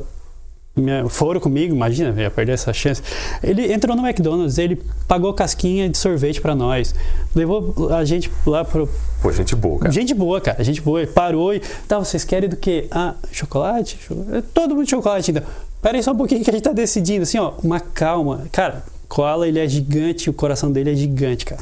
me- 0.76 1.08
foram 1.10 1.40
comigo, 1.40 1.74
imagina, 1.74 2.10
eu 2.10 2.18
ia 2.24 2.32
perder 2.32 2.54
essa 2.54 2.74
chance. 2.74 3.02
Ele 3.44 3.72
entrou 3.74 3.96
no 3.96 4.06
McDonald's, 4.06 4.58
ele 4.58 4.82
pagou 5.08 5.34
casquinha 5.34 5.90
de 5.90 5.98
sorvete 5.98 6.42
pra 6.42 6.54
nós, 6.56 6.94
levou 7.36 7.90
a 7.94 8.04
gente 8.06 8.30
lá 8.46 8.64
pro. 8.66 8.90
Pô, 9.22 9.32
gente 9.32 9.56
boa, 9.56 9.80
cara. 9.80 9.92
Gente 9.94 10.14
boa, 10.14 10.42
cara, 10.42 10.64
gente 10.64 10.82
boa. 10.82 11.02
Ele 11.02 11.12
parou 11.12 11.54
e. 11.54 11.62
Tá, 11.88 11.98
vocês 12.00 12.24
querem 12.26 12.50
do 12.50 12.58
quê? 12.58 12.88
Ah, 12.92 13.16
chocolate? 13.32 13.98
Cho- 14.06 14.26
é 14.34 14.42
Todo 14.54 14.76
mundo 14.76 14.90
chocolate, 14.90 15.32
então. 15.32 15.44
Pera 15.82 15.98
aí 15.98 16.04
só 16.04 16.12
um 16.12 16.18
pouquinho 16.18 16.44
que 16.44 16.50
a 16.50 16.54
gente 16.54 16.64
tá 16.64 16.74
decidindo, 16.74 17.24
assim, 17.24 17.38
ó, 17.40 17.54
uma 17.64 17.80
calma. 17.80 18.44
Cara, 18.52 18.84
Koala, 19.08 19.48
ele 19.48 19.60
é 19.60 19.68
gigante, 19.68 20.30
o 20.30 20.34
coração 20.34 20.72
dele 20.72 20.92
é 20.92 20.96
gigante, 20.96 21.46
cara. 21.46 21.62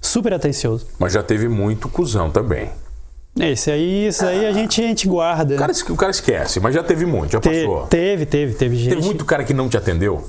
Super 0.00 0.34
atencioso. 0.34 0.86
Mas 0.98 1.12
já 1.12 1.22
teve 1.22 1.48
muito 1.48 1.88
cuzão 1.88 2.30
também. 2.30 2.70
Esse 3.38 3.70
aí, 3.70 4.04
esse 4.06 4.24
aí 4.24 4.46
a 4.46 4.52
gente, 4.52 4.80
a 4.82 4.86
gente 4.86 5.06
guarda. 5.08 5.54
O 5.54 5.58
cara, 5.58 5.72
es- 5.72 5.82
o 5.82 5.96
cara 5.96 6.10
esquece, 6.10 6.58
mas 6.60 6.74
já 6.74 6.82
teve 6.82 7.04
muito, 7.04 7.32
já 7.32 7.40
Te- 7.40 7.48
passou. 7.66 7.86
teve, 7.86 8.24
teve, 8.26 8.54
teve 8.54 8.76
gente. 8.76 8.88
Teve 8.94 9.02
muito 9.04 9.24
cara 9.24 9.44
que 9.44 9.52
não 9.52 9.68
te 9.68 9.76
atendeu? 9.76 10.24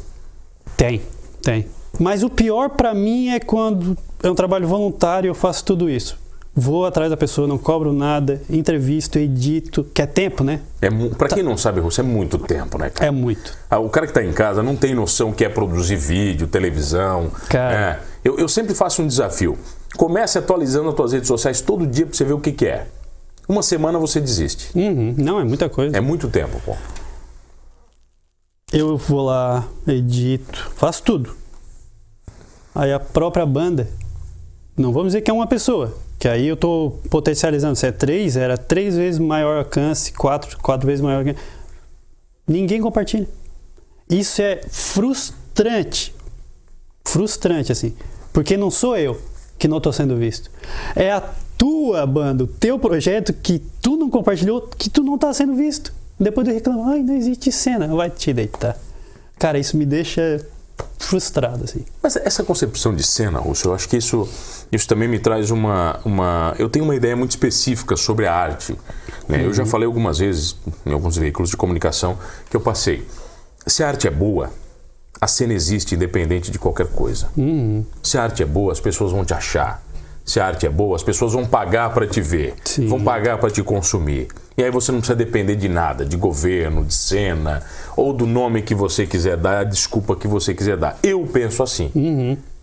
Tem, 0.75 1.01
tem. 1.41 1.67
Mas 1.99 2.21
o 2.23 2.29
pior 2.29 2.69
pra 2.69 2.93
mim 2.93 3.29
é 3.29 3.39
quando 3.39 3.97
é 4.21 4.29
um 4.29 4.35
trabalho 4.35 4.67
voluntário 4.67 5.27
e 5.27 5.29
eu 5.29 5.35
faço 5.35 5.63
tudo 5.63 5.89
isso. 5.89 6.17
Vou 6.59 6.87
atrás 6.87 7.11
da 7.11 7.15
pessoa, 7.15 7.47
não 7.47 7.57
cobro 7.57 7.93
nada, 7.93 8.41
entrevisto, 8.49 9.19
edito, 9.19 9.83
que 9.93 10.01
é 10.01 10.07
tempo, 10.07 10.43
né? 10.43 10.59
É, 10.81 10.89
mu- 10.89 11.11
pra 11.11 11.29
quem 11.29 11.43
não 11.43 11.55
sabe, 11.55 11.79
Russo, 11.79 12.01
é 12.01 12.03
muito 12.03 12.39
tempo, 12.39 12.79
né, 12.79 12.89
cara? 12.89 13.05
É 13.07 13.11
muito. 13.11 13.55
Ah, 13.69 13.77
O 13.77 13.87
cara 13.89 14.07
que 14.07 14.11
está 14.11 14.23
em 14.23 14.33
casa 14.33 14.63
não 14.63 14.75
tem 14.75 14.95
noção 14.95 15.31
que 15.31 15.45
é 15.45 15.49
produzir 15.49 15.95
vídeo, 15.95 16.47
televisão. 16.47 17.29
Cara. 17.47 18.01
É. 18.03 18.17
Eu, 18.27 18.39
eu 18.39 18.47
sempre 18.49 18.73
faço 18.73 19.03
um 19.03 19.07
desafio. 19.07 19.55
Comece 19.95 20.39
atualizando 20.39 20.89
as 20.89 20.95
tuas 20.95 21.13
redes 21.13 21.27
sociais 21.27 21.61
todo 21.61 21.85
dia 21.85 22.05
para 22.07 22.15
você 22.17 22.25
ver 22.25 22.33
o 22.33 22.39
que, 22.39 22.51
que 22.51 22.65
é. 22.65 22.87
Uma 23.47 23.61
semana 23.63 23.97
você 23.99 24.19
desiste. 24.19 24.69
Uhum, 24.75 25.13
Não, 25.17 25.39
é 25.39 25.43
muita 25.43 25.69
coisa. 25.69 25.95
É 25.95 26.01
muito 26.01 26.27
tempo, 26.27 26.59
pô. 26.65 26.75
Eu 28.71 28.97
vou 28.97 29.21
lá, 29.23 29.63
edito, 29.87 30.71
faço 30.75 31.01
tudo. 31.03 31.33
Aí 32.75 32.91
a 32.91 32.99
própria 32.99 33.45
banda, 33.45 33.87
não 34.75 34.91
vamos 34.91 35.09
dizer 35.09 35.21
que 35.21 35.31
é 35.31 35.33
uma 35.33 35.47
pessoa, 35.47 35.95
que 36.19 36.27
aí 36.27 36.47
eu 36.47 36.57
tô 36.57 36.93
potencializando. 37.09 37.75
Se 37.75 37.87
é 37.87 37.91
três, 37.91 38.35
era 38.35 38.57
três 38.57 38.95
vezes 38.95 39.19
maior 39.19 39.59
alcance, 39.59 40.11
quatro, 40.13 40.57
quatro 40.59 40.87
vezes 40.87 41.01
maior 41.01 41.19
alcance. 41.19 41.39
Ninguém 42.47 42.81
compartilha. 42.81 43.27
Isso 44.09 44.41
é 44.41 44.61
frustrante. 44.69 46.15
Frustrante, 47.05 47.71
assim. 47.71 47.93
Porque 48.31 48.57
não 48.57 48.71
sou 48.71 48.97
eu 48.97 49.19
que 49.57 49.67
não 49.67 49.81
tô 49.81 49.91
sendo 49.91 50.15
visto. 50.15 50.49
É 50.95 51.11
a 51.11 51.21
tua 51.57 52.05
banda, 52.05 52.43
o 52.43 52.47
teu 52.47 52.77
projeto 52.77 53.33
que 53.33 53.59
tu 53.81 53.97
não 53.97 54.09
compartilhou, 54.09 54.61
que 54.61 54.89
tu 54.89 55.03
não 55.03 55.17
tá 55.17 55.33
sendo 55.33 55.55
visto. 55.55 55.93
Depois 56.19 56.47
eu 56.47 56.53
reclamo, 56.53 56.83
ai, 56.89 57.01
não 57.01 57.15
existe 57.15 57.51
cena. 57.51 57.87
Vai 57.87 58.09
te 58.09 58.33
deitar. 58.33 58.77
Cara, 59.37 59.59
isso 59.59 59.77
me 59.77 59.85
deixa 59.85 60.45
frustrado, 60.99 61.63
assim. 61.63 61.85
Mas 62.03 62.15
essa 62.17 62.43
concepção 62.43 62.93
de 62.93 63.03
cena, 63.03 63.39
Russo, 63.39 63.69
eu 63.69 63.73
acho 63.73 63.87
que 63.87 63.97
isso, 63.97 64.27
isso 64.71 64.87
também 64.87 65.07
me 65.07 65.19
traz 65.19 65.51
uma, 65.51 65.99
uma. 66.03 66.53
Eu 66.59 66.69
tenho 66.69 66.85
uma 66.85 66.95
ideia 66.95 67.15
muito 67.15 67.31
específica 67.31 67.95
sobre 67.95 68.27
a 68.27 68.33
arte. 68.33 68.77
né? 69.27 69.45
Eu 69.45 69.53
já 69.53 69.65
falei 69.65 69.85
algumas 69.85 70.17
vezes 70.17 70.55
em 70.85 70.91
alguns 70.91 71.15
veículos 71.17 71.49
de 71.49 71.57
comunicação 71.57 72.17
que 72.49 72.55
eu 72.55 72.61
passei. 72.61 73.07
Se 73.65 73.83
a 73.83 73.87
arte 73.87 74.07
é 74.07 74.11
boa, 74.11 74.51
a 75.19 75.27
cena 75.27 75.53
existe 75.53 75.95
independente 75.95 76.51
de 76.51 76.59
qualquer 76.59 76.87
coisa. 76.87 77.29
Se 78.03 78.17
a 78.17 78.23
arte 78.23 78.43
é 78.43 78.45
boa, 78.45 78.71
as 78.71 78.79
pessoas 78.79 79.11
vão 79.11 79.23
te 79.25 79.33
achar. 79.33 79.83
Se 80.25 80.39
a 80.41 80.45
arte 80.45 80.65
é 80.65 80.69
boa, 80.69 80.95
as 80.95 81.03
pessoas 81.03 81.31
vão 81.31 81.45
pagar 81.45 81.93
para 81.93 82.05
te 82.05 82.19
ver, 82.19 82.53
Sim. 82.65 82.87
vão 82.87 83.01
pagar 83.01 83.37
para 83.37 83.49
te 83.49 83.63
consumir. 83.63 84.27
E 84.57 84.63
aí 84.63 84.71
você 84.71 84.91
não 84.91 84.99
precisa 84.99 85.15
depender 85.15 85.55
de 85.55 85.69
nada, 85.69 86.03
de 86.03 86.17
governo, 86.17 86.83
de 86.83 86.93
cena, 86.93 87.61
ou 87.95 88.11
do 88.11 88.25
nome 88.25 88.63
que 88.63 88.73
você 88.73 89.05
quiser 89.05 89.37
dar, 89.37 89.59
a 89.59 89.63
desculpa 89.63 90.15
que 90.15 90.27
você 90.27 90.51
quiser 90.53 90.75
dar. 90.75 90.97
Eu 91.03 91.27
penso 91.31 91.61
assim. 91.61 91.91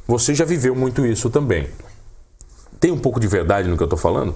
Você 0.04 0.34
já 0.34 0.44
viveu 0.44 0.74
muito 0.74 1.06
isso 1.06 1.30
também. 1.30 1.68
Tem 2.80 2.90
um 2.90 2.98
pouco 2.98 3.20
de 3.20 3.28
verdade 3.28 3.68
no 3.68 3.76
que 3.76 3.82
eu 3.82 3.86
estou 3.86 3.98
falando? 3.98 4.34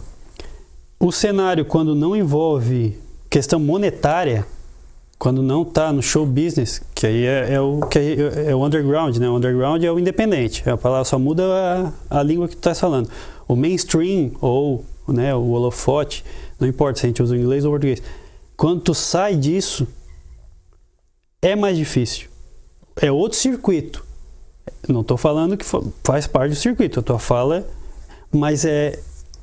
O 1.01 1.11
cenário, 1.11 1.65
quando 1.65 1.97
não 1.97 2.15
envolve 2.15 2.97
questão 3.29 3.59
monetária, 3.59 4.47
quando 5.19 5.43
não 5.43 5.65
tá 5.65 5.93
no 5.93 6.01
show 6.01 6.25
business, 6.25 6.81
que 6.95 7.09
aí 7.09 7.25
é, 7.27 7.55
é 7.55 7.61
o, 7.61 7.81
que 7.81 7.99
é, 7.99 8.51
é 8.51 8.55
o 8.55 8.65
underground, 8.65 9.17
né? 9.17 9.29
O 9.29 9.37
underground 9.37 9.83
é 9.83 9.91
o 9.91 9.99
independente. 9.99 10.69
A 10.71 10.77
palavra 10.77 11.05
só 11.05 11.19
muda 11.19 11.93
a, 12.09 12.19
a 12.21 12.23
língua 12.23 12.47
que 12.47 12.55
tu 12.55 12.61
tá 12.61 12.75
falando. 12.75 13.11
O 13.49 13.57
mainstream 13.57 14.31
ou 14.41 14.85
né, 15.09 15.35
o 15.35 15.51
holofote, 15.51 16.25
não 16.59 16.67
importa 16.69 17.01
se 17.01 17.07
a 17.07 17.09
gente 17.09 17.23
usa 17.23 17.35
o 17.35 17.39
inglês 17.39 17.65
ou 17.65 17.71
o 17.71 17.73
português. 17.75 18.03
Quando 18.57 18.81
tu 18.81 18.95
sai 18.95 19.37
disso, 19.37 19.87
é 21.41 21.55
mais 21.55 21.77
difícil. 21.77 22.29
É 23.01 23.11
outro 23.13 23.39
circuito. 23.39 24.05
Não 24.89 25.01
estou 25.03 25.17
falando 25.17 25.57
que 25.57 25.65
fa- 25.65 25.83
faz 26.05 26.27
parte 26.27 26.51
do 26.51 26.57
circuito, 26.57 27.01
a 27.01 27.03
tua 27.03 27.19
fala, 27.19 27.67
mas 28.33 28.65
é, 28.65 28.99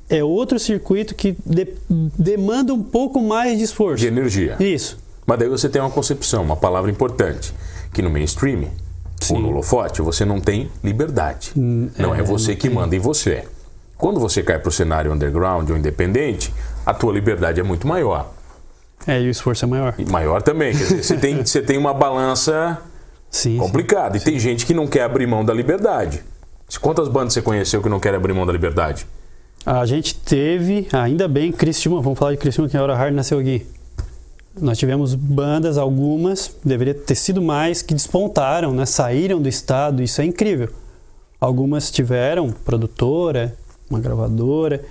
é 0.08 0.22
outro 0.22 0.58
circuito 0.58 1.14
que 1.14 1.36
de- 1.44 1.74
demanda 2.18 2.72
um 2.74 2.82
pouco 2.82 3.20
mais 3.22 3.58
de 3.58 3.64
esforço. 3.64 4.00
De 4.02 4.06
energia. 4.06 4.56
Isso. 4.60 4.98
Mas 5.26 5.38
daí 5.38 5.48
você 5.48 5.68
tem 5.68 5.80
uma 5.80 5.90
concepção, 5.90 6.42
uma 6.42 6.56
palavra 6.56 6.90
importante, 6.90 7.52
que 7.92 8.02
no 8.02 8.10
mainstream, 8.10 8.70
ou 9.30 9.40
no 9.40 9.48
holofote, 9.48 10.02
você 10.02 10.24
não 10.24 10.40
tem 10.40 10.70
liberdade. 10.84 11.52
não 11.56 12.14
é, 12.14 12.20
é, 12.20 12.22
você 12.22 12.54
que 12.54 12.68
manda 12.68 12.94
em 12.94 12.98
você. 13.00 13.44
Quando 13.96 14.20
você 14.20 14.42
cai 14.42 14.58
para 14.58 14.68
o 14.68 14.72
cenário 14.72 15.12
underground 15.12 15.70
ou 15.70 15.76
independente, 15.76 16.52
a 16.84 16.92
tua 16.92 17.12
liberdade 17.12 17.60
é 17.60 17.62
muito 17.62 17.86
maior. 17.86 18.30
É, 19.06 19.20
e 19.20 19.28
o 19.28 19.30
esforço 19.30 19.64
é 19.64 19.68
maior. 19.68 19.94
E 19.98 20.04
maior 20.04 20.42
também. 20.42 20.72
Quer 20.72 20.84
dizer, 20.84 21.02
você 21.02 21.16
tem, 21.18 21.44
você 21.44 21.62
tem 21.62 21.78
uma 21.78 21.94
balança 21.94 22.80
Sim. 23.30 23.56
complicada. 23.56 24.16
E 24.16 24.20
tem 24.20 24.38
gente 24.38 24.66
que 24.66 24.74
não 24.74 24.86
quer 24.86 25.02
abrir 25.02 25.26
mão 25.26 25.44
da 25.44 25.54
liberdade. 25.54 26.22
Quantas 26.80 27.08
bandas 27.08 27.32
você 27.32 27.42
conheceu 27.42 27.82
que 27.82 27.88
não 27.88 28.00
querem 28.00 28.18
abrir 28.18 28.32
mão 28.32 28.44
da 28.44 28.52
liberdade? 28.52 29.06
A 29.64 29.86
gente 29.86 30.14
teve, 30.14 30.86
ainda 30.92 31.26
bem, 31.26 31.50
Criciúma, 31.50 32.00
vamos 32.00 32.18
falar 32.18 32.32
de 32.32 32.38
Criciúma, 32.38 32.68
que 32.68 32.76
a 32.76 32.82
Hora 32.82 32.94
Hard 32.94 33.14
nasceu 33.14 33.38
aqui. 33.38 33.66
Nós 34.60 34.78
tivemos 34.78 35.14
bandas, 35.14 35.76
algumas, 35.76 36.56
deveria 36.64 36.94
ter 36.94 37.14
sido 37.14 37.42
mais, 37.42 37.82
que 37.82 37.92
despontaram, 37.92 38.72
né? 38.72 38.86
saíram 38.86 39.40
do 39.40 39.48
estado, 39.48 40.02
isso 40.02 40.20
é 40.20 40.24
incrível. 40.24 40.70
Algumas 41.40 41.90
tiveram 41.90 42.50
produtora, 42.50 43.56
uma 43.90 44.00
gravadora. 44.00 44.84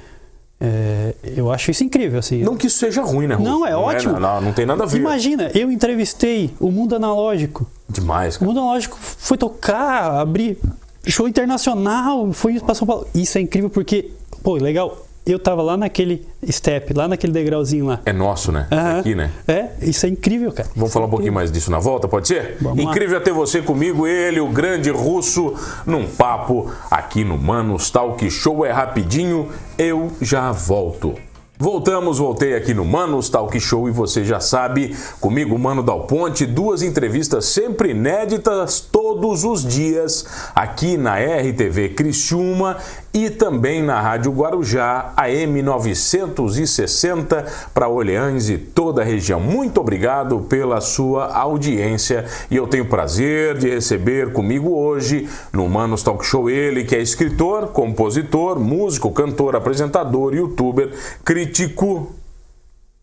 é, 0.60 1.14
eu 1.36 1.52
acho 1.52 1.72
isso 1.72 1.84
incrível, 1.84 2.20
assim. 2.20 2.42
Não 2.44 2.56
que 2.56 2.68
isso 2.68 2.78
seja 2.78 3.02
ruim, 3.02 3.28
né? 3.28 3.36
Ruth? 3.36 3.46
Não, 3.46 3.66
é 3.66 3.76
ótimo. 3.76 4.14
não, 4.14 4.20
não, 4.20 4.42
não 4.42 4.54
tem 4.54 4.66
nada 4.66 4.84
a 4.84 4.88
ver. 4.88 4.98
Imagina, 5.00 5.52
eu 5.54 5.72
entrevistei 5.72 6.52
o 6.60 6.72
Mundo 6.72 6.96
Analógico. 6.96 7.68
Demais, 7.90 8.36
O 8.36 8.40
cara. 8.40 8.50
Mundo 8.50 8.60
Analógico 8.62 8.98
foi 9.00 9.38
tocar, 9.38 10.20
abrir 10.20 10.58
show 11.06 11.28
internacional, 11.28 12.32
foi 12.34 12.60
para 12.60 12.74
São 12.74 12.88
Paulo. 12.88 13.08
Isso 13.14 13.38
é 13.38 13.42
incrível 13.42 13.70
porque, 13.70 14.12
pô, 14.42 14.56
legal. 14.56 15.05
Eu 15.26 15.40
tava 15.40 15.64
lá 15.64 15.76
naquele 15.76 16.24
step, 16.52 16.94
lá 16.94 17.08
naquele 17.08 17.34
degrauzinho 17.34 17.86
lá. 17.86 18.00
É 18.06 18.14
nosso, 18.14 18.52
né? 18.52 18.68
Aham. 18.72 19.00
Aqui, 19.00 19.16
né? 19.16 19.32
É, 19.48 19.70
isso 19.82 20.06
é 20.06 20.10
incrível, 20.10 20.52
cara. 20.52 20.70
Vamos 20.76 20.94
falar 20.94 21.08
um 21.08 21.10
pouquinho 21.10 21.34
mais 21.34 21.52
disso 21.52 21.72
na 21.72 21.80
volta, 21.80 22.08
pode 22.08 22.28
ser? 22.28 22.58
Vamos 22.62 22.84
lá. 22.84 22.92
Incrível 22.92 23.20
ter 23.20 23.34
você 23.34 23.60
comigo, 23.62 24.06
ele, 24.06 24.40
o 24.40 24.48
grande 24.48 24.92
russo, 24.92 25.56
num 25.86 26.06
papo 26.06 26.72
aqui 26.92 27.24
no 27.24 27.40
Manos 27.40 27.90
Talk 27.90 28.30
Show. 28.30 28.64
É 28.64 28.72
rapidinho, 28.72 29.50
eu 29.80 30.12
já 30.22 30.52
volto. 30.52 31.16
Voltamos, 31.58 32.18
voltei 32.18 32.54
aqui 32.54 32.74
no 32.74 32.84
Manos 32.84 33.30
Talk 33.30 33.58
Show 33.62 33.88
e 33.88 33.92
você 33.92 34.26
já 34.26 34.42
sabe, 34.42 34.94
comigo, 35.22 35.58
Mano 35.58 35.82
Dal 35.82 36.02
Ponte, 36.02 36.46
duas 36.46 36.82
entrevistas 36.82 37.46
sempre 37.46 37.92
inéditas 37.92 38.82
todos 38.82 39.46
os 39.46 39.64
dias 39.64 40.26
aqui 40.54 40.98
na 40.98 41.18
RTV 41.18 41.90
Criciúma 41.90 42.76
e 43.16 43.30
também 43.30 43.82
na 43.82 44.02
Rádio 44.02 44.30
Guarujá, 44.34 45.14
AM 45.16 45.62
960 45.62 47.46
para 47.74 47.88
Orleans 47.88 48.50
e 48.50 48.58
toda 48.58 49.02
a 49.02 49.06
região. 49.06 49.40
Muito 49.40 49.80
obrigado 49.80 50.42
pela 50.50 50.82
sua 50.82 51.34
audiência 51.34 52.26
e 52.52 52.58
eu 52.58 52.68
tenho 52.68 52.84
o 52.84 52.90
prazer 52.90 53.58
de 53.58 53.70
receber 53.70 54.34
comigo 54.34 54.70
hoje 54.78 55.30
no 55.54 55.70
Manos 55.70 56.04
Talk 56.04 56.26
Show 56.26 56.50
ele 56.50 56.84
que 56.84 56.94
é 56.94 57.02
escritor, 57.02 57.68
compositor, 57.68 58.60
músico, 58.60 59.10
cantor, 59.12 59.56
apresentador, 59.56 60.36
youtuber, 60.36 60.94
crítico, 61.24 62.14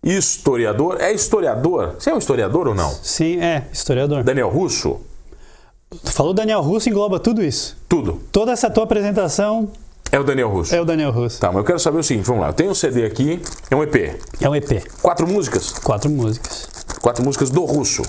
historiador. 0.05 1.01
É 1.01 1.11
historiador? 1.11 1.95
Você 1.99 2.11
é 2.11 2.15
um 2.15 2.19
historiador 2.19 2.69
ou 2.69 2.75
não? 2.75 2.91
Sim, 3.03 3.41
é, 3.41 3.65
historiador. 3.73 4.23
Daniel 4.23 4.51
Russo? 4.51 5.01
Tu 6.05 6.13
falou 6.13 6.35
Daniel 6.35 6.61
Russo, 6.61 6.89
engloba 6.89 7.19
tudo 7.19 7.43
isso. 7.43 7.79
Tudo. 7.89 8.21
Toda 8.31 8.53
essa 8.53 8.69
tua 8.69 8.85
apresentação 8.85 9.71
É 10.13 10.21
o 10.21 10.25
Daniel 10.25 10.51
Russo. 10.51 10.75
é 10.75 10.81
o 10.81 10.85
Daniel 10.85 11.11
Russo. 11.11 11.41
Tá, 11.41 11.49
mas 11.49 11.57
eu 11.57 11.65
quero 11.65 11.79
saber 11.79 11.99
o 11.99 12.03
seguinte, 12.03 12.27
vamos 12.27 12.43
lá. 12.43 12.49
Eu 12.51 12.53
tenho 12.53 12.71
um 12.71 12.75
CD 12.75 13.05
aqui, 13.07 13.41
é 13.71 13.75
um 13.75 13.83
EP. 13.83 14.21
É 14.41 14.49
um 14.49 14.55
EP. 14.55 14.85
Quatro 15.01 15.27
músicas. 15.27 15.71
Quatro 15.83 16.11
músicas. 16.11 16.69
Quatro 17.01 17.25
músicas 17.25 17.49
do 17.49 17.65
Russo. 17.65 18.03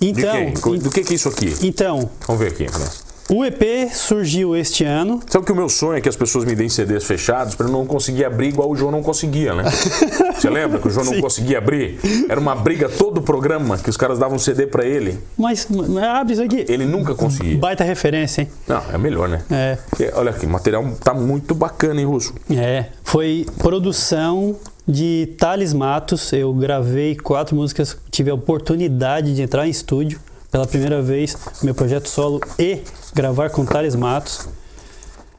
Então, 0.00 0.46
De 0.52 0.60
quem? 0.60 0.78
Do 0.80 0.90
que 0.90 1.04
que 1.04 1.12
é 1.12 1.16
isso 1.16 1.28
aqui? 1.28 1.54
então 1.62 2.10
Vamos 2.26 2.42
ver 2.42 2.48
aqui. 2.48 2.64
né? 2.64 2.86
O 3.28 3.44
EP 3.44 3.90
surgiu 3.92 4.54
este 4.54 4.84
ano. 4.84 5.20
Sabe 5.26 5.46
que 5.46 5.52
o 5.52 5.56
meu 5.56 5.68
sonho 5.68 5.96
é 5.96 6.00
que 6.00 6.08
as 6.08 6.16
pessoas 6.16 6.44
me 6.44 6.54
deem 6.54 6.68
CDs 6.68 7.04
fechados 7.04 7.54
para 7.54 7.66
eu 7.66 7.72
não 7.72 7.86
conseguir 7.86 8.24
abrir 8.24 8.48
igual 8.48 8.70
o 8.70 8.76
João 8.76 8.90
não 8.90 9.02
conseguia, 9.02 9.54
né? 9.54 9.64
Você 10.36 10.50
lembra 10.50 10.78
que 10.78 10.88
o 10.88 10.90
João 10.90 11.06
não 11.06 11.14
Sim. 11.14 11.20
conseguia 11.20 11.58
abrir? 11.58 11.98
Era 12.28 12.38
uma 12.38 12.54
briga 12.54 12.88
todo 12.88 13.18
o 13.18 13.22
programa 13.22 13.78
que 13.78 13.88
os 13.88 13.96
caras 13.96 14.18
davam 14.18 14.38
CD 14.38 14.66
para 14.66 14.84
ele. 14.84 15.18
Mas 15.38 15.66
mas 15.70 15.96
abre 15.96 16.34
isso 16.34 16.42
aqui. 16.42 16.64
Ele 16.68 16.84
nunca 16.84 17.14
conseguia. 17.14 17.56
Baita 17.56 17.82
referência, 17.82 18.42
hein? 18.42 18.48
Não, 18.68 18.82
é 18.92 18.98
melhor, 18.98 19.28
né? 19.28 19.42
É. 19.50 19.78
Porque, 19.88 20.10
olha 20.14 20.30
aqui, 20.30 20.44
o 20.44 20.50
material 20.50 20.84
tá 21.02 21.14
muito 21.14 21.54
bacana, 21.54 22.00
hein, 22.00 22.06
Russo? 22.06 22.34
É, 22.50 22.86
foi 23.02 23.46
produção 23.58 24.56
de 24.86 25.34
Thales 25.38 25.72
Matos. 25.72 26.32
Eu 26.32 26.52
gravei 26.52 27.16
quatro 27.16 27.56
músicas, 27.56 27.96
tive 28.10 28.30
a 28.30 28.34
oportunidade 28.34 29.34
de 29.34 29.42
entrar 29.42 29.66
em 29.66 29.70
estúdio 29.70 30.20
pela 30.50 30.66
primeira 30.68 31.02
vez, 31.02 31.36
meu 31.64 31.74
projeto 31.74 32.08
solo 32.08 32.40
e 32.56 32.78
gravar 33.14 33.50
com 33.50 33.64
Thales 33.64 33.94
Matos. 33.94 34.48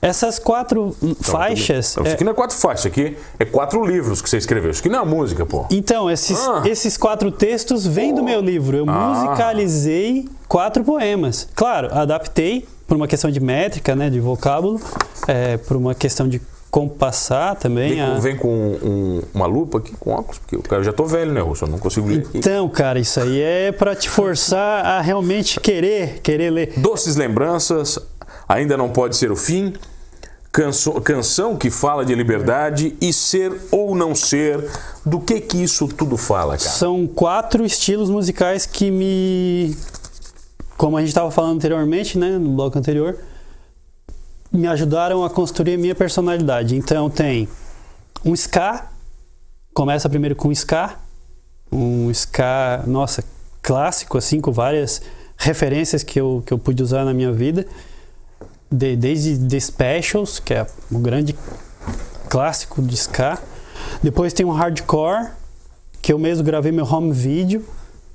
Essas 0.02 0.38
quatro 0.38 0.96
faixas. 1.22 1.92
Então, 1.94 2.04
Isso 2.04 2.12
é, 2.12 2.14
aqui 2.14 2.24
não 2.24 2.32
é 2.32 2.36
quatro 2.36 2.56
faixas, 2.56 2.80
isso 2.82 2.88
aqui 2.90 3.18
é 3.40 3.46
quatro 3.46 3.84
livros 3.84 4.22
que 4.22 4.30
você 4.30 4.38
escreveu. 4.38 4.70
Isso 4.70 4.80
aqui 4.82 4.90
não 4.90 5.02
é 5.02 5.06
música, 5.06 5.46
pô. 5.46 5.66
então, 5.72 6.10
esses, 6.12 6.38
Ah. 6.48 6.62
esses 6.66 6.96
quatro 6.96 7.32
textos 7.32 7.88
vêm 7.88 8.14
do 8.14 8.22
meu 8.24 8.40
livro. 8.40 8.78
Eu 8.78 8.86
Ah. 8.88 9.24
musicalizei 9.26 10.30
quatro 10.48 10.84
poemas. 10.84 11.48
Claro, 11.56 11.90
adaptei 11.92 12.68
por 12.88 12.96
uma 12.96 13.08
questão 13.08 13.32
de 13.32 13.40
métrica, 13.40 13.96
né, 13.96 14.10
de 14.12 14.20
vocábulo, 14.20 14.80
é, 15.28 15.58
por 15.58 15.76
uma 15.76 15.96
questão 15.96 16.28
de 16.30 16.40
compassar 16.80 17.56
também. 17.56 17.92
Vem, 17.92 18.02
a... 18.02 18.08
com, 18.16 18.20
vem 18.20 18.36
com 18.36 18.50
um- 18.50 19.22
uma 19.34 19.46
lupa 19.46 19.78
aqui, 19.78 19.94
com 19.98 20.12
óculos, 20.12 20.40
porque 20.40 20.58
cara, 20.68 20.82
eu 20.82 20.84
já 20.84 20.92
tô 20.92 21.06
velho, 21.06 21.32
né, 21.32 21.40
Russo? 21.40 21.64
Eu 21.64 21.70
não 21.70 21.80
consigo 21.80 22.06
ler. 22.08 22.28
Então, 22.34 22.68
cara, 22.68 23.00
isso 23.00 23.18
aí 23.22 23.40
é 23.42 23.72
para 23.72 23.96
te 23.96 24.10
forçar 24.10 24.86
a 24.86 25.00
realmente 25.00 25.58
querer, 25.62 26.20
querer 26.22 26.50
ler. 26.50 26.74
Doces 26.76 27.16
lembranças, 27.16 27.98
ainda 28.48 28.76
não 28.76 28.90
pode 28.90 29.16
ser 29.16 29.32
o 29.32 29.38
fim. 29.38 29.74
Canso- 30.52 30.94
canção 31.02 31.56
que 31.56 31.70
fala 31.70 32.04
de 32.06 32.14
liberdade 32.14 32.96
e 33.02 33.12
ser 33.14 33.54
ou 33.72 33.96
não 33.96 34.14
ser. 34.14 34.70
Do 35.06 35.20
que 35.22 35.40
que 35.40 35.62
isso 35.64 35.88
tudo 35.88 36.18
fala, 36.18 36.58
cara? 36.58 36.70
São 36.70 37.08
quatro 37.08 37.66
estilos 37.66 38.10
musicais 38.10 38.66
que 38.66 38.92
me. 38.92 39.76
Como 40.78 40.98
a 40.98 41.00
gente 41.00 41.10
estava 41.10 41.32
falando 41.32 41.56
anteriormente, 41.56 42.18
né, 42.18 42.38
no 42.38 42.50
bloco 42.52 42.78
anterior, 42.78 43.18
me 44.56 44.68
ajudaram 44.68 45.24
a 45.24 45.30
construir 45.30 45.78
minha 45.78 45.96
personalidade. 45.96 46.76
Então 46.76 47.10
tem 47.10 47.48
um 48.24 48.34
ska, 48.34 48.88
começa 49.74 50.10
primeiro 50.10 50.36
com 50.36 50.52
ska, 50.52 50.96
um 51.72 52.10
ska, 52.12 52.84
nossa, 52.88 53.24
clássico, 53.62 54.18
assim, 54.18 54.40
com 54.40 54.52
várias 54.52 55.02
referências 55.38 56.04
que 56.04 56.20
eu, 56.20 56.44
que 56.46 56.54
eu 56.54 56.58
pude 56.58 56.82
usar 56.82 57.04
na 57.04 57.14
minha 57.14 57.32
vida. 57.32 57.66
De- 58.72 58.96
desde 58.96 59.38
The 59.48 59.60
Specials, 59.60 60.40
que 60.40 60.54
é 60.54 60.66
o 60.92 61.00
grande 61.00 61.36
clássico 62.30 62.82
de 62.82 62.96
ska. 62.96 63.38
Depois 64.02 64.34
tem 64.34 64.46
um 64.46 64.52
hardcore, 64.52 65.30
que 66.02 66.12
eu 66.14 66.20
mesmo 66.20 66.44
gravei 66.44 66.72
meu 66.72 66.86
home 66.86 67.12
video, 67.12 67.64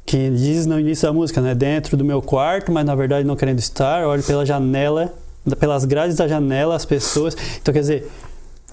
que 0.04 0.30
diz 0.30 0.66
no 0.66 0.78
início 0.78 1.06
da 1.06 1.12
música, 1.12 1.40
né? 1.40 1.54
Dentro 1.54 1.96
do 1.96 2.04
meu 2.04 2.20
quarto, 2.20 2.72
mas 2.72 2.84
na 2.84 2.94
verdade 2.94 3.24
não 3.26 3.36
querendo 3.36 3.58
estar, 3.58 4.04
olho 4.06 4.22
pela 4.22 4.44
janela, 4.44 5.14
pelas 5.58 5.84
grades 5.84 6.16
da 6.16 6.28
janela 6.28 6.74
as 6.76 6.84
pessoas. 6.84 7.36
Então 7.60 7.72
quer 7.72 7.80
dizer, 7.80 8.10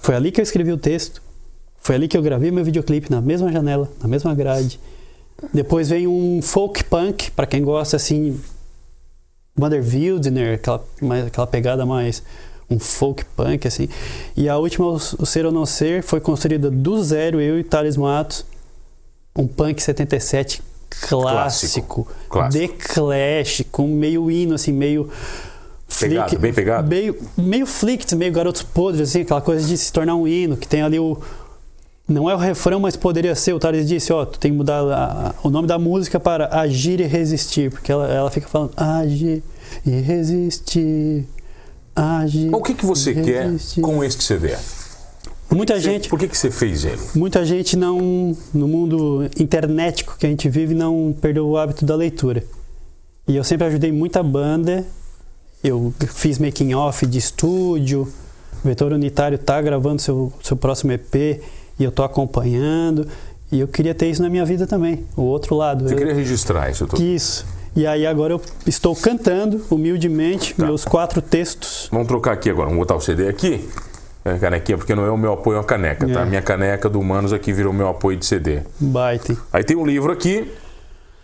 foi 0.01 0.15
ali 0.15 0.31
que 0.31 0.39
eu 0.39 0.43
escrevi 0.43 0.71
o 0.71 0.77
texto, 0.77 1.21
foi 1.77 1.95
ali 1.95 2.07
que 2.07 2.17
eu 2.17 2.21
gravei 2.21 2.51
meu 2.51 2.63
videoclipe, 2.63 3.09
na 3.09 3.21
mesma 3.21 3.51
janela, 3.51 3.89
na 4.01 4.07
mesma 4.07 4.33
grade. 4.35 4.79
Depois 5.53 5.89
vem 5.89 6.07
um 6.07 6.41
folk 6.41 6.83
punk, 6.85 7.31
para 7.31 7.45
quem 7.45 7.63
gosta 7.63 7.95
assim, 7.95 8.39
Wander 9.59 9.83
Wildner, 9.83 10.55
aquela, 10.55 10.83
mais, 11.01 11.27
aquela 11.27 11.47
pegada 11.47 11.85
mais 11.85 12.23
um 12.69 12.79
folk 12.79 13.23
punk 13.35 13.67
assim. 13.67 13.87
E 14.35 14.49
a 14.49 14.57
última, 14.57 14.87
o, 14.87 14.99
Ser 14.99 15.45
ou 15.45 15.51
Não 15.51 15.65
Ser, 15.65 16.03
foi 16.03 16.19
construída 16.19 16.69
do 16.69 17.01
zero, 17.03 17.39
eu 17.39 17.59
e 17.59 17.63
Thales 17.63 17.95
Matos, 17.95 18.45
um 19.35 19.47
punk 19.47 19.81
77 19.81 20.61
clássico, 20.89 22.07
Clássico. 22.29 22.57
The 22.59 22.93
Clash, 22.93 23.63
com 23.71 23.87
meio 23.87 24.29
hino 24.31 24.55
assim, 24.55 24.71
meio 24.71 25.09
Pegado, 25.99 26.37
bem 26.37 26.53
pegado? 26.53 26.87
Meio, 26.87 27.17
meio 27.37 27.65
flicked, 27.65 28.15
meio 28.15 28.31
garotos 28.31 28.61
podres, 28.61 29.09
assim, 29.09 29.21
aquela 29.21 29.41
coisa 29.41 29.65
de 29.65 29.77
se 29.77 29.91
tornar 29.91 30.15
um 30.15 30.27
hino, 30.27 30.55
que 30.57 30.67
tem 30.67 30.81
ali 30.81 30.99
o. 30.99 31.17
Não 32.07 32.29
é 32.29 32.35
o 32.35 32.37
refrão, 32.37 32.79
mas 32.79 32.95
poderia 32.95 33.33
ser. 33.35 33.53
O 33.53 33.59
Thales 33.59 33.87
disse: 33.87 34.13
Ó, 34.13 34.25
tu 34.25 34.37
tem 34.39 34.51
que 34.51 34.57
mudar 34.57 34.79
a- 34.81 35.33
o 35.43 35.49
nome 35.49 35.67
da 35.67 35.77
música 35.79 36.19
para 36.19 36.47
Agir 36.59 36.99
e 37.01 37.03
Resistir, 37.03 37.69
porque 37.71 37.91
ela, 37.91 38.07
ela 38.07 38.29
fica 38.31 38.47
falando 38.47 38.71
Agir 38.77 39.41
e 39.85 39.89
Resistir. 39.91 41.25
Agir. 41.95 42.53
O 42.53 42.61
que, 42.61 42.73
que 42.75 42.85
você 42.85 43.13
quer 43.13 43.45
resistir." 43.47 43.81
com 43.81 44.03
este 44.03 44.23
CD? 44.23 44.55
Muita 45.49 45.75
Você- 45.75 45.81
gente. 45.81 46.09
Por 46.09 46.19
que, 46.19 46.27
que 46.27 46.37
você 46.37 46.51
fez 46.51 46.85
ele? 46.85 46.99
Muita 47.15 47.43
gente 47.45 47.75
não, 47.75 48.35
no 48.53 48.67
mundo 48.67 49.27
internetico 49.39 50.15
que 50.19 50.25
a 50.25 50.29
gente 50.29 50.47
vive, 50.49 50.73
não 50.75 51.15
perdeu 51.19 51.47
o 51.47 51.57
hábito 51.57 51.85
da 51.85 51.95
leitura. 51.95 52.43
E 53.27 53.35
eu 53.35 53.43
sempre 53.43 53.65
ajudei 53.67 53.91
muita 53.91 54.21
banda. 54.21 54.85
Eu 55.63 55.93
fiz 56.13 56.37
making 56.39 56.73
off 56.73 57.05
de 57.05 57.17
estúdio. 57.17 58.07
O 58.63 58.67
Vetor 58.67 58.91
Unitário 58.91 59.37
tá 59.37 59.61
gravando 59.61 60.01
seu, 60.01 60.31
seu 60.41 60.55
próximo 60.57 60.91
EP 60.91 61.15
e 61.79 61.83
eu 61.83 61.91
tô 61.91 62.03
acompanhando. 62.03 63.07
E 63.51 63.59
eu 63.59 63.67
queria 63.67 63.93
ter 63.95 64.09
isso 64.09 64.21
na 64.21 64.29
minha 64.29 64.45
vida 64.45 64.67
também, 64.67 65.05
o 65.15 65.21
outro 65.21 65.55
lado. 65.55 65.87
Você 65.87 65.93
Eu- 65.93 65.97
queria 65.97 66.13
registrar 66.13 66.69
isso 66.69 66.85
tudo. 66.85 67.01
Isso. 67.01 67.45
E 67.75 67.85
aí 67.87 68.05
agora 68.05 68.33
eu 68.33 68.41
estou 68.65 68.95
cantando, 68.95 69.63
humildemente, 69.69 70.53
Tá. 70.55 70.65
meus 70.65 70.83
quatro 70.83 71.21
textos. 71.21 71.87
Vamos 71.91 72.07
trocar 72.07 72.33
aqui 72.33 72.49
agora. 72.49 72.65
Vamos 72.67 72.79
botar 72.79 72.95
o 72.95 73.01
CD 73.01 73.27
aqui. 73.29 73.69
É, 74.25 74.37
canequinha, 74.37 74.77
porque 74.77 74.93
não 74.93 75.05
é 75.05 75.11
o 75.11 75.17
meu 75.17 75.31
apoio 75.33 75.59
à 75.59 75.63
caneca, 75.63 76.05
tá? 76.11 76.21
É. 76.21 76.25
Minha 76.25 76.41
caneca 76.41 76.89
do 76.89 76.99
Humanos 76.99 77.31
aqui 77.31 77.53
virou 77.53 77.71
meu 77.71 77.87
apoio 77.87 78.17
de 78.17 78.25
CD. 78.25 78.61
Baita. 78.79 79.37
Aí 79.53 79.63
tem 79.63 79.77
um 79.77 79.85
livro 79.85 80.11
aqui, 80.11 80.51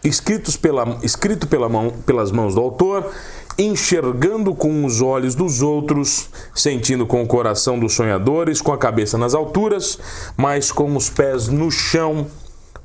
escritos 0.04 0.56
pela, 0.56 1.00
escrito 1.04 1.46
pela 1.48 1.68
mão, 1.68 1.92
pelas 2.06 2.32
mãos 2.32 2.56
do 2.56 2.62
autor, 2.62 3.12
enxergando 3.58 4.54
com 4.56 4.84
os 4.86 5.02
olhos 5.02 5.36
dos 5.36 5.62
outros, 5.62 6.30
sentindo 6.56 7.06
com 7.06 7.22
o 7.22 7.28
coração 7.28 7.78
dos 7.80 7.94
sonhadores, 7.94 8.62
com 8.62 8.72
a 8.72 8.78
cabeça 8.78 9.18
nas 9.18 9.34
alturas, 9.34 10.00
mas 10.38 10.72
com 10.72 10.96
os 10.96 11.10
pés 11.10 11.48
no 11.48 11.70
chão. 11.72 12.28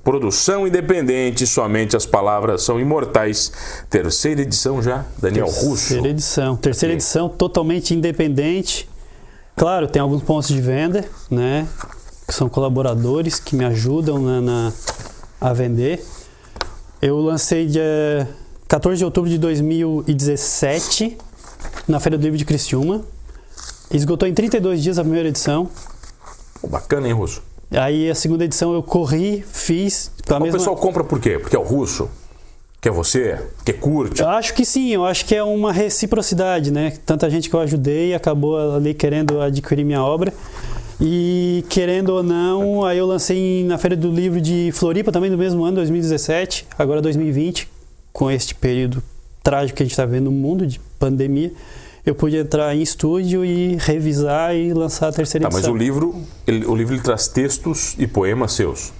Produção 0.04 0.66
independente, 0.66 1.46
somente 1.46 1.96
as 1.96 2.07
palavras 2.07 2.62
são 2.62 2.81
imortais. 2.81 3.52
Terceira 3.90 4.40
edição 4.42 4.81
já, 4.83 5.04
Daniel 5.18 5.46
Russo. 5.46 5.88
Terceira 5.88 6.09
edição. 6.09 6.57
Terceira 6.57 6.94
Aqui. 6.94 7.02
edição 7.02 7.28
totalmente 7.28 7.94
independente. 7.94 8.88
Claro, 9.57 9.87
tem 9.88 10.00
alguns 10.00 10.22
pontos 10.22 10.48
de 10.48 10.61
venda, 10.61 11.04
né? 11.31 11.66
Que 12.26 12.33
são 12.33 12.48
colaboradores 12.48 13.38
que 13.40 13.57
me 13.57 13.64
ajudam 13.64 14.18
na, 14.18 14.40
na- 14.40 14.72
a 15.40 15.52
vender. 15.52 16.02
Eu 17.02 17.18
lancei 17.18 17.66
dia 17.66 18.28
14 18.68 18.98
de 18.98 19.04
outubro 19.07 19.31
de 19.31 19.38
2017 19.38 21.16
na 21.88 21.98
Feira 21.98 22.18
do 22.18 22.22
Livro 22.22 22.37
de 22.37 22.44
Criciúma. 22.44 23.02
Esgotou 23.90 24.28
em 24.28 24.35
32 24.35 24.83
dias 24.83 24.98
a 24.98 25.02
primeira 25.02 25.31
edição. 25.31 25.70
Pô, 26.61 26.68
bacana, 26.68 27.07
hein, 27.09 27.14
Russo? 27.14 27.42
Aí 27.70 28.11
a 28.11 28.14
segunda 28.14 28.44
edição 28.44 28.74
eu 28.74 28.83
corri, 28.83 29.42
fiz. 29.50 30.11
O 30.28 30.40
mesma... 30.40 30.59
pessoal 30.59 30.76
compra 30.76 31.02
por 31.02 31.18
quê? 31.18 31.38
Porque 31.38 31.57
é 31.57 31.59
o 31.59 31.62
russo? 31.62 32.11
Que 32.78 32.90
é 32.90 32.92
você? 32.92 33.40
Que 33.64 33.72
curte? 33.72 34.20
Eu 34.20 34.28
acho 34.28 34.52
que 34.52 34.66
sim, 34.66 34.90
eu 34.90 35.07
acho 35.07 35.24
que 35.24 35.35
é 35.35 35.42
uma 35.42 35.72
reciprocidade, 35.72 36.70
né? 36.70 36.92
Tanta 37.07 37.31
gente 37.31 37.48
que 37.48 37.57
eu 37.57 37.61
ajudei 37.61 38.14
acabou 38.14 38.74
ali 38.76 38.92
querendo 38.92 39.40
adquirir 39.40 39.83
minha 39.83 40.04
obra. 40.04 40.31
E 41.00 41.64
querendo 41.70 42.11
ou 42.11 42.22
não, 42.22 42.85
aí 42.85 42.98
eu 42.98 43.07
lancei 43.07 43.64
na 43.64 43.78
Feira 43.78 43.96
do 43.96 44.11
Livro 44.11 44.42
de 44.42 44.70
Floripa 44.74 45.11
também 45.11 45.31
do 45.31 45.38
mesmo 45.38 45.64
ano, 45.64 45.76
2017, 45.76 46.66
agora 46.78 47.00
2020, 47.00 47.77
com 48.12 48.30
este 48.30 48.54
período 48.54 49.02
trágico 49.42 49.76
que 49.76 49.82
a 49.82 49.86
gente 49.86 49.92
está 49.92 50.04
vendo 50.06 50.24
no 50.26 50.30
mundo 50.32 50.66
de 50.66 50.78
pandemia. 50.98 51.52
Eu 52.04 52.14
pude 52.14 52.36
entrar 52.36 52.74
em 52.74 52.80
estúdio 52.80 53.44
e 53.44 53.76
revisar 53.76 54.54
e 54.56 54.72
lançar 54.72 55.08
a 55.08 55.12
terceira 55.12 55.42
Tá, 55.44 55.48
mas 55.50 55.58
edição. 55.58 55.74
o 55.74 55.76
livro, 55.76 56.14
ele- 56.46 56.64
o 56.66 56.74
livro 56.74 56.98
traz 57.02 57.28
textos 57.28 57.94
e 57.98 58.06
poemas 58.06 58.52
seus. 58.52 58.92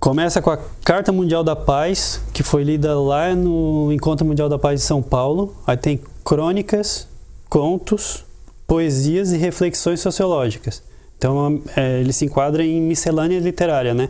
Começa 0.00 0.42
com 0.42 0.50
a 0.50 0.58
Carta 0.84 1.12
Mundial 1.12 1.44
da 1.44 1.54
Paz, 1.54 2.20
que 2.32 2.42
foi 2.42 2.64
lida 2.64 2.98
lá 2.98 3.32
no 3.36 3.92
Encontro 3.92 4.26
Mundial 4.26 4.48
da 4.48 4.58
Paz 4.58 4.80
de 4.80 4.86
São 4.86 5.00
Paulo. 5.00 5.54
Aí 5.64 5.76
tem 5.76 6.00
crônicas, 6.24 7.06
contos, 7.48 8.24
poesias 8.66 9.30
e 9.32 9.36
reflexões 9.36 10.00
sociológicas. 10.00 10.82
Então 11.16 11.62
é, 11.76 12.00
ele 12.00 12.12
se 12.12 12.24
enquadra 12.24 12.64
em 12.64 12.80
miscelânea 12.80 13.38
literária, 13.38 13.94
né? 13.94 14.08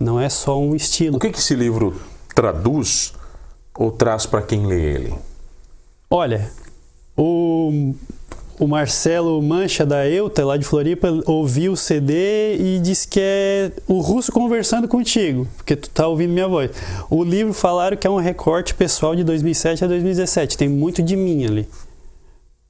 Não 0.00 0.18
é 0.20 0.28
só 0.28 0.58
um 0.58 0.74
estilo. 0.74 1.16
O 1.18 1.20
que, 1.20 1.30
que 1.30 1.38
esse 1.38 1.54
livro 1.54 1.94
traduz 2.34 3.12
ou 3.80 3.90
traz 3.90 4.26
para 4.26 4.42
quem 4.42 4.66
lê 4.66 4.94
ele? 4.94 5.14
Olha, 6.10 6.50
o, 7.16 7.94
o 8.58 8.68
Marcelo 8.68 9.40
Mancha 9.40 9.86
da 9.86 10.06
Euta, 10.06 10.44
lá 10.44 10.58
de 10.58 10.66
Floripa, 10.66 11.08
ouviu 11.24 11.72
o 11.72 11.76
CD 11.78 12.58
e 12.58 12.78
disse 12.78 13.08
que 13.08 13.18
é 13.22 13.72
o 13.88 14.00
russo 14.00 14.30
conversando 14.30 14.86
contigo, 14.86 15.48
porque 15.56 15.74
tu 15.74 15.88
tá 15.88 16.06
ouvindo 16.06 16.30
minha 16.30 16.46
voz. 16.46 16.70
O 17.08 17.24
livro 17.24 17.54
falaram 17.54 17.96
que 17.96 18.06
é 18.06 18.10
um 18.10 18.18
recorte 18.18 18.74
pessoal 18.74 19.16
de 19.16 19.24
2007 19.24 19.82
a 19.82 19.88
2017, 19.88 20.58
tem 20.58 20.68
muito 20.68 21.02
de 21.02 21.16
mim 21.16 21.46
ali. 21.46 21.66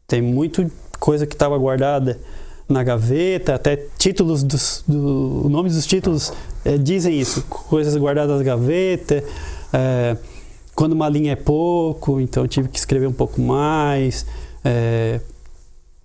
Tem 0.06 0.22
muito 0.22 0.70
coisa 1.00 1.26
que 1.26 1.34
estava 1.34 1.58
guardada 1.58 2.20
na 2.68 2.84
gaveta, 2.84 3.56
até 3.56 3.74
títulos 3.98 4.44
dos 4.44 4.84
do, 4.86 5.48
nomes 5.48 5.74
dos 5.74 5.86
títulos 5.86 6.32
eh, 6.64 6.78
dizem 6.78 7.18
isso, 7.18 7.42
coisas 7.48 7.96
guardadas 7.96 8.38
na 8.38 8.44
gaveta. 8.44 9.24
eh, 9.72 10.16
quando 10.80 10.94
uma 10.94 11.10
linha 11.10 11.32
é 11.32 11.36
pouco, 11.36 12.18
então 12.22 12.48
tive 12.48 12.66
que 12.70 12.78
escrever 12.78 13.06
um 13.06 13.12
pouco 13.12 13.38
mais. 13.38 14.24
eh, 14.64 15.20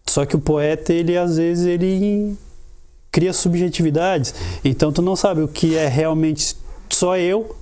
só 0.05 0.25
que 0.25 0.35
o 0.35 0.39
poeta, 0.39 0.91
ele 0.91 1.17
às 1.17 1.37
vezes 1.37 1.65
ele 1.65 2.35
cria 3.09 3.31
subjetividades. 3.31 4.35
Então 4.65 4.91
tu 4.91 5.01
não 5.01 5.15
sabe 5.15 5.41
o 5.41 5.47
que 5.47 5.77
é 5.77 5.87
realmente 5.87 6.57
só 6.89 7.17
eu 7.17 7.55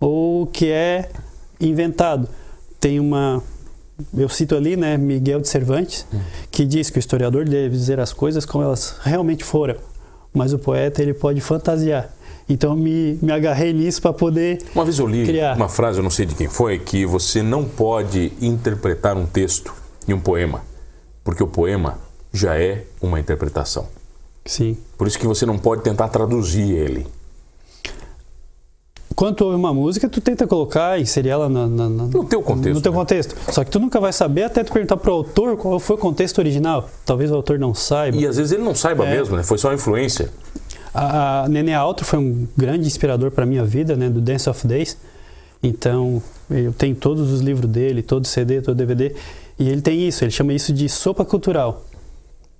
ou 0.00 0.42
o 0.42 0.46
que 0.48 0.68
é 0.68 1.10
inventado. 1.60 2.28
Tem 2.80 2.98
uma 2.98 3.40
eu 4.18 4.28
cito 4.28 4.56
ali, 4.56 4.76
né, 4.76 4.96
Miguel 4.96 5.40
de 5.40 5.46
Cervantes, 5.46 6.04
que 6.50 6.64
diz 6.64 6.90
que 6.90 6.98
o 6.98 7.00
historiador 7.00 7.44
deve 7.44 7.70
dizer 7.76 8.00
as 8.00 8.12
coisas 8.12 8.44
como 8.44 8.64
elas 8.64 8.96
realmente 9.00 9.44
foram, 9.44 9.76
mas 10.34 10.52
o 10.52 10.58
poeta 10.58 11.02
ele 11.02 11.14
pode 11.14 11.40
fantasiar. 11.40 12.12
Então 12.48 12.74
me, 12.76 13.18
me 13.22 13.32
agarrei 13.32 13.72
nisso 13.72 14.02
para 14.02 14.12
poder 14.12 14.58
Uma 14.74 14.84
vez 14.84 14.98
eu 14.98 15.06
li 15.06 15.24
Criar. 15.24 15.56
uma 15.56 15.68
frase, 15.68 15.98
eu 15.98 16.02
não 16.02 16.10
sei 16.10 16.26
de 16.26 16.34
quem 16.34 16.48
foi, 16.48 16.78
que 16.78 17.06
você 17.06 17.42
não 17.42 17.64
pode 17.64 18.32
interpretar 18.40 19.16
um 19.16 19.26
texto 19.26 19.72
em 20.08 20.12
um 20.12 20.20
poema, 20.20 20.62
porque 21.24 21.42
o 21.42 21.46
poema 21.46 21.98
já 22.32 22.58
é 22.58 22.84
uma 23.00 23.20
interpretação. 23.20 23.86
Sim. 24.44 24.76
Por 24.98 25.06
isso 25.06 25.18
que 25.18 25.26
você 25.26 25.46
não 25.46 25.56
pode 25.56 25.82
tentar 25.82 26.08
traduzir 26.08 26.70
ele. 26.72 27.06
Quando 29.14 29.36
tu 29.36 29.44
ouve 29.44 29.56
uma 29.56 29.74
música, 29.74 30.08
tu 30.08 30.20
tenta 30.22 30.46
colocar, 30.46 30.98
inserir 30.98 31.28
ela 31.28 31.48
na, 31.48 31.66
na, 31.66 31.88
na- 31.88 32.04
No 32.06 32.24
teu 32.24 32.40
contexto, 32.42 32.74
No 32.76 32.80
teu 32.80 32.92
né? 32.92 32.98
contexto. 32.98 33.36
Só 33.52 33.62
que 33.62 33.70
tu 33.70 33.78
nunca 33.78 34.00
vai 34.00 34.12
saber 34.12 34.44
até 34.44 34.64
tu 34.64 34.72
perguntar 34.72 34.96
pro 34.96 35.12
autor 35.12 35.56
qual 35.58 35.78
foi 35.78 35.96
o 35.96 35.98
contexto 35.98 36.38
original. 36.38 36.88
Talvez 37.04 37.30
o 37.30 37.34
autor 37.34 37.58
não 37.58 37.74
saiba. 37.74 38.16
E 38.16 38.26
às 38.26 38.36
vezes 38.38 38.52
ele 38.52 38.62
não 38.62 38.74
saiba 38.74 39.06
É. 39.06 39.14
mesmo, 39.14 39.36
né? 39.36 39.42
Foi 39.42 39.58
só 39.58 39.68
uma 39.68 39.74
influência. 39.74 40.30
A, 40.94 41.44
a 41.44 41.48
Nenê 41.48 41.72
Altro 41.72 42.04
foi 42.04 42.18
um 42.18 42.46
grande 42.56 42.86
inspirador 42.86 43.30
para 43.30 43.46
minha 43.46 43.64
vida, 43.64 43.96
né, 43.96 44.08
do 44.08 44.20
Dance 44.20 44.48
of 44.48 44.66
Days. 44.66 44.96
Então, 45.62 46.22
eu 46.50 46.72
tenho 46.72 46.94
todos 46.94 47.30
os 47.30 47.40
livros 47.40 47.70
dele, 47.70 48.02
todo 48.02 48.26
CD, 48.26 48.60
todo 48.60 48.76
DVD, 48.76 49.14
e 49.58 49.68
ele 49.68 49.80
tem 49.80 50.06
isso, 50.06 50.24
ele 50.24 50.32
chama 50.32 50.52
isso 50.52 50.72
de 50.72 50.88
sopa 50.88 51.24
cultural. 51.24 51.84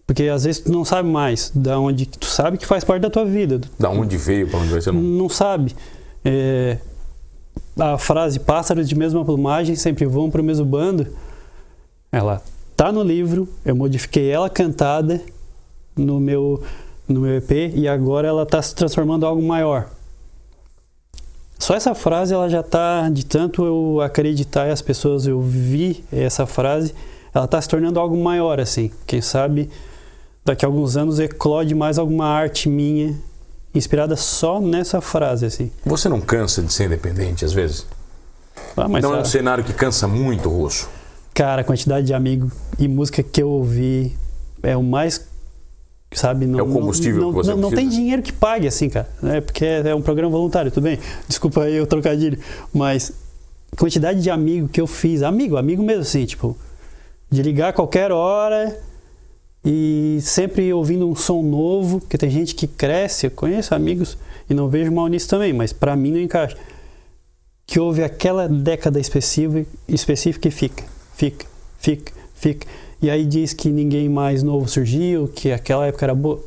Porque 0.07 0.25
às 0.25 0.45
vezes 0.45 0.61
tu 0.62 0.73
não 0.73 0.85
sabe 0.85 1.09
mais 1.09 1.51
da 1.55 1.79
onde 1.79 2.07
tu 2.07 2.27
sabe 2.27 2.59
que 2.59 2.66
faz 2.66 2.85
parte 2.85 3.03
da 3.03 3.11
tua 3.11 3.25
vida, 3.25 3.61
Da 3.79 3.90
onde 3.90 4.16
veio, 4.16 4.49
para 4.49 4.61
onde 4.61 4.71
vai 4.71 4.81
ser. 4.81 4.92
Não. 4.92 5.01
não 5.01 5.29
sabe. 5.29 5.75
É, 6.25 6.79
a 7.79 7.99
frase 7.99 8.38
pássaros 8.38 8.88
de 8.88 8.95
mesma 8.95 9.25
plumagem 9.25 9.75
sempre 9.75 10.05
voam 10.05 10.31
para 10.31 10.40
o 10.40 10.45
mesmo 10.45 10.64
bando, 10.64 11.07
ela 12.11 12.42
tá 12.77 12.92
no 12.92 13.03
livro, 13.03 13.49
eu 13.64 13.75
modifiquei 13.75 14.29
ela 14.29 14.51
cantada 14.51 15.21
no 15.97 16.21
meu 16.21 16.62
no 17.12 17.20
meu 17.20 17.37
EP 17.37 17.51
e 17.75 17.87
agora 17.87 18.29
ela 18.29 18.42
está 18.42 18.61
se 18.61 18.75
transformando 18.75 19.25
em 19.25 19.29
algo 19.29 19.42
maior. 19.42 19.88
Só 21.59 21.77
essa 21.77 21.94
frase 21.94 22.35
ela 22.35 22.48
já 22.48 22.61
está 22.61 23.09
de 23.09 23.25
tanto 23.25 23.64
eu 23.64 24.01
acreditar 24.01 24.66
e 24.66 24.72
as 24.72 24.83
pessoas 24.83 25.27
eu 25.27 25.40
vi 25.40 26.03
essa 26.12 26.44
frase, 26.44 26.92
ela 27.33 27.44
está 27.44 27.61
se 27.61 27.68
tornando 27.68 28.01
algo 28.01 28.16
maior 28.16 28.59
assim. 28.59 28.90
Quem 29.07 29.20
sabe 29.20 29.70
daqui 30.44 30.64
a 30.64 30.68
alguns 30.68 30.96
anos 30.96 31.20
eclode 31.20 31.75
mais 31.75 31.98
alguma 31.98 32.27
arte 32.27 32.68
minha 32.68 33.16
inspirada 33.72 34.16
só 34.16 34.61
nessa 34.61 35.01
frase 35.01 35.46
assim. 35.46 35.70
Você 35.87 36.09
não 36.09 36.20
cansa 36.20 36.62
de 36.62 36.72
ser 36.72 36.87
independente 36.87 37.44
às 37.44 37.53
vezes? 37.53 37.87
Ah, 38.77 38.88
não 38.88 39.14
é 39.14 39.20
um 39.20 39.25
cenário 39.25 39.62
que 39.62 39.72
cansa 39.72 40.09
muito, 40.09 40.48
Russo. 40.48 40.88
cara, 41.33 41.62
a 41.62 41.64
quantidade 41.64 42.07
de 42.07 42.14
amigo 42.14 42.51
e 42.79 42.88
música 42.88 43.22
que 43.22 43.42
eu 43.42 43.48
ouvi 43.48 44.16
é 44.62 44.77
o 44.77 44.83
mais 44.83 45.32
sabe, 46.18 46.46
não, 46.46 46.59
É 46.59 46.62
o 46.62 46.66
combustível 46.66 47.20
não, 47.20 47.31
que 47.31 47.37
você 47.37 47.51
não, 47.51 47.59
não 47.59 47.70
tem 47.70 47.88
dinheiro 47.88 48.22
que 48.22 48.33
pague 48.33 48.66
assim, 48.66 48.88
cara, 48.88 49.09
né? 49.22 49.40
Porque 49.40 49.64
é, 49.64 49.88
é 49.88 49.94
um 49.94 50.03
programa 50.03 50.31
voluntário, 50.31 50.70
tudo 50.70 50.85
bem? 50.85 50.98
Desculpa 51.29 51.62
aí 51.62 51.81
o 51.81 51.87
trocadilho, 51.87 52.38
mas 52.72 53.12
quantidade 53.77 54.20
de 54.20 54.31
amigo 54.31 54.68
que 54.68 54.81
eu 54.81 54.87
fiz, 54.87 55.22
amigo, 55.22 55.57
amigo 55.57 55.83
mesmo 55.83 56.03
assim, 56.03 56.25
tipo, 56.25 56.57
de 57.31 57.42
ligar 57.42 57.68
a 57.68 57.72
qualquer 57.72 58.12
hora 58.12 58.79
e 59.64 60.18
sempre 60.22 60.72
ouvindo 60.72 61.09
um 61.09 61.14
som 61.14 61.42
novo, 61.42 62.01
porque 62.01 62.18
tem 62.18 62.31
gente 62.31 62.55
que 62.55 62.66
cresce, 62.66 63.27
eu 63.27 63.31
conheço 63.31 63.75
amigos 63.75 64.18
e 64.51 64.55
não 64.55 64.68
vejo 64.68 64.90
mal 64.90 65.07
nisso 65.07 65.29
também, 65.29 65.53
mas 65.53 65.72
pra 65.72 65.94
mim 65.94 66.11
não 66.11 66.20
encaixa. 66.20 66.57
Que 67.64 67.79
ouve 67.79 68.03
aquela 68.03 68.48
década 68.48 68.98
específica, 68.98 69.70
específica 69.88 70.48
e 70.48 70.51
fica, 70.51 70.85
fica, 71.14 71.46
fica, 71.79 72.12
fica. 72.35 72.66
E 73.02 73.10
aí 73.10 73.26
diz 73.26 73.52
que 73.52 73.68
ninguém 73.68 74.08
mais 74.08 74.44
novo 74.44 74.68
surgiu, 74.68 75.26
que 75.26 75.50
aquela 75.50 75.86
época 75.86 76.06
era 76.06 76.14
boa. 76.14 76.40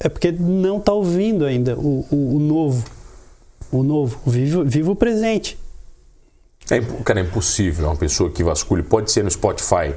É 0.00 0.08
porque 0.08 0.32
não 0.32 0.80
tá 0.80 0.92
ouvindo 0.92 1.44
ainda 1.44 1.76
o, 1.78 2.06
o, 2.10 2.36
o 2.36 2.38
novo. 2.40 2.82
O 3.70 3.82
novo. 3.82 4.18
Viva, 4.26 4.64
viva 4.64 4.90
o 4.90 4.96
presente. 4.96 5.58
É, 6.70 6.80
cara, 7.04 7.20
é 7.20 7.22
impossível 7.22 7.86
uma 7.86 7.96
pessoa 7.96 8.30
que 8.30 8.42
vasculhe, 8.42 8.82
pode 8.82 9.12
ser 9.12 9.22
no 9.22 9.30
Spotify, 9.30 9.94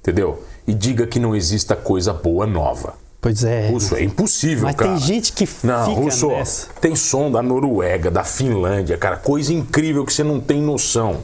entendeu? 0.00 0.42
E 0.66 0.74
diga 0.74 1.06
que 1.06 1.18
não 1.18 1.34
exista 1.34 1.74
coisa 1.74 2.12
boa 2.12 2.46
nova. 2.46 2.94
Pois 3.20 3.42
é. 3.42 3.68
Russo, 3.70 3.96
é 3.96 4.02
impossível, 4.04 4.64
Mas 4.64 4.76
cara. 4.76 4.90
tem 4.92 5.00
gente 5.00 5.32
que 5.32 5.48
Não, 5.64 5.86
fica 5.86 6.00
Russo, 6.00 6.28
nessa. 6.28 6.68
tem 6.80 6.94
som 6.94 7.30
da 7.30 7.42
Noruega, 7.42 8.10
da 8.10 8.22
Finlândia, 8.22 8.96
cara, 8.96 9.16
coisa 9.16 9.52
incrível 9.52 10.04
que 10.04 10.12
você 10.12 10.22
não 10.22 10.40
tem 10.40 10.60
noção. 10.62 11.20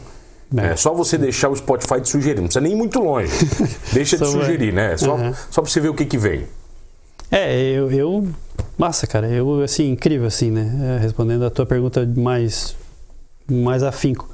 É. 0.56 0.66
É 0.68 0.76
só 0.76 0.92
você 0.94 1.16
deixar 1.18 1.48
o 1.48 1.56
Spotify 1.56 2.00
te 2.00 2.08
sugerir, 2.08 2.36
não 2.40 2.44
precisa 2.48 2.60
nem 2.60 2.72
ir 2.72 2.76
muito 2.76 2.98
longe. 3.00 3.32
Deixa 3.92 4.16
de 4.18 4.26
sugerir, 4.26 4.72
né? 4.72 4.96
Só, 4.96 5.14
Uhum. 5.16 5.32
só 5.50 5.62
pra 5.62 5.70
você 5.70 5.80
ver 5.80 5.88
o 5.88 5.94
que 5.94 6.04
que 6.04 6.18
vem. 6.18 6.44
É, 7.30 7.58
eu, 7.72 7.90
eu. 7.90 8.28
Massa, 8.78 9.06
cara. 9.06 9.28
Eu, 9.28 9.62
assim, 9.62 9.90
incrível, 9.90 10.26
assim, 10.26 10.50
né? 10.50 10.96
É, 10.96 11.02
respondendo 11.02 11.44
a 11.44 11.50
tua 11.50 11.64
pergunta 11.66 12.06
mais. 12.16 12.76
mais 13.50 13.82
afinco. 13.82 14.28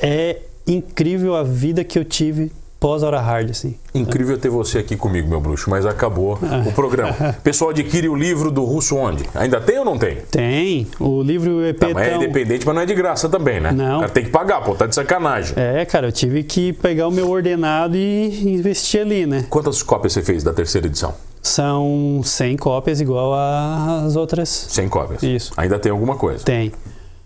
É 0.00 0.40
incrível 0.66 1.34
a 1.36 1.42
vida 1.42 1.84
que 1.84 1.98
eu 1.98 2.04
tive 2.04 2.50
pós-hora 2.84 3.18
hard, 3.18 3.48
assim. 3.48 3.76
Incrível 3.94 4.36
ter 4.36 4.50
você 4.50 4.80
aqui 4.80 4.94
comigo, 4.94 5.26
meu 5.26 5.40
bruxo, 5.40 5.70
mas 5.70 5.86
acabou 5.86 6.38
o 6.66 6.72
programa. 6.72 7.14
Pessoal, 7.42 7.70
adquire 7.70 8.10
o 8.10 8.14
livro 8.14 8.50
do 8.50 8.62
Russo 8.62 8.94
onde? 8.94 9.24
Ainda 9.34 9.58
tem 9.58 9.78
ou 9.78 9.86
não 9.86 9.96
tem? 9.96 10.18
Tem. 10.30 10.86
O 11.00 11.22
livro 11.22 11.64
EP 11.64 11.78
Tá, 11.78 11.88
mas 11.94 12.08
é 12.08 12.16
independente, 12.16 12.66
mas 12.66 12.74
não 12.74 12.82
é 12.82 12.84
de 12.84 12.92
graça 12.92 13.26
também, 13.26 13.58
né? 13.58 13.72
Não. 13.72 13.96
O 13.96 14.00
cara 14.00 14.12
tem 14.12 14.24
que 14.24 14.28
pagar, 14.28 14.60
pô, 14.60 14.74
tá 14.74 14.86
de 14.86 14.94
sacanagem. 14.94 15.54
É, 15.56 15.82
cara, 15.86 16.08
eu 16.08 16.12
tive 16.12 16.42
que 16.42 16.74
pegar 16.74 17.08
o 17.08 17.10
meu 17.10 17.30
ordenado 17.30 17.96
e 17.96 18.54
investir 18.54 19.00
ali, 19.00 19.24
né? 19.24 19.46
Quantas 19.48 19.82
cópias 19.82 20.12
você 20.12 20.20
fez 20.20 20.44
da 20.44 20.52
terceira 20.52 20.86
edição? 20.86 21.14
São 21.40 22.20
100 22.22 22.58
cópias 22.58 23.00
igual 23.00 23.32
às 23.32 24.14
outras. 24.14 24.50
100 24.50 24.88
cópias. 24.90 25.22
Isso. 25.22 25.54
Ainda 25.56 25.78
tem 25.78 25.90
alguma 25.90 26.16
coisa. 26.16 26.44
Tem. 26.44 26.70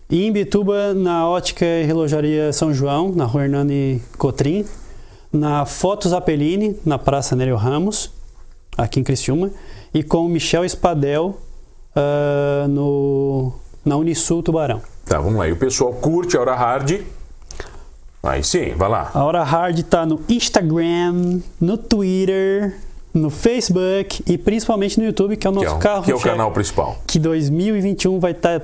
E 0.09 0.25
em 0.25 0.31
Bituba, 0.31 0.95
na 0.95 1.29
Ótica 1.29 1.67
e 1.67 1.83
Relojaria 1.83 2.53
São 2.53 2.73
João, 2.73 3.11
na 3.11 3.25
rua 3.25 3.43
Hernani 3.43 4.01
Cotrim. 4.17 4.65
Na 5.33 5.65
Fotos 5.67 6.13
Apelini, 6.13 6.77
na 6.87 6.99
Praça 6.99 7.37
Nélio 7.37 7.57
Ramos, 7.57 8.11
aqui 8.77 9.01
em 9.01 9.05
Criciúma. 9.05 9.51
E 9.93 10.03
com 10.03 10.25
o 10.25 10.29
Michel 10.29 10.65
Espadel, 10.65 11.39
ah, 11.95 12.67
no, 12.69 13.53
na 13.85 13.97
Unisul 13.97 14.43
Tubarão. 14.43 14.81
Tá, 15.05 15.19
vamos 15.19 15.39
lá. 15.39 15.49
E 15.49 15.53
o 15.53 15.57
pessoal 15.57 15.93
curte 15.95 16.37
a 16.37 16.41
hora 16.41 16.55
hard. 16.55 17.01
Aí 18.23 18.43
sim, 18.43 18.75
vai 18.75 18.89
lá. 18.89 19.11
A 19.15 19.23
Hora 19.25 19.45
Hard 19.45 19.81
tá 19.85 20.05
no 20.05 20.21
Instagram, 20.29 21.41
no 21.61 21.79
Twitter, 21.79 22.77
no 23.15 23.31
Facebook 23.31 24.23
e 24.27 24.37
principalmente 24.37 24.99
no 24.99 25.07
YouTube, 25.07 25.37
que 25.37 25.47
é 25.47 25.51
o 25.51 25.53
Que 25.53 25.61
nosso 25.65 25.75
é, 25.77 25.79
o- 25.79 25.81
carro 25.81 26.03
que 26.03 26.11
é 26.11 26.15
o 26.15 26.21
canal 26.21 26.51
principal. 26.51 26.99
que 27.07 27.19
2021 27.19 28.19
vai 28.19 28.33
estar 28.33 28.61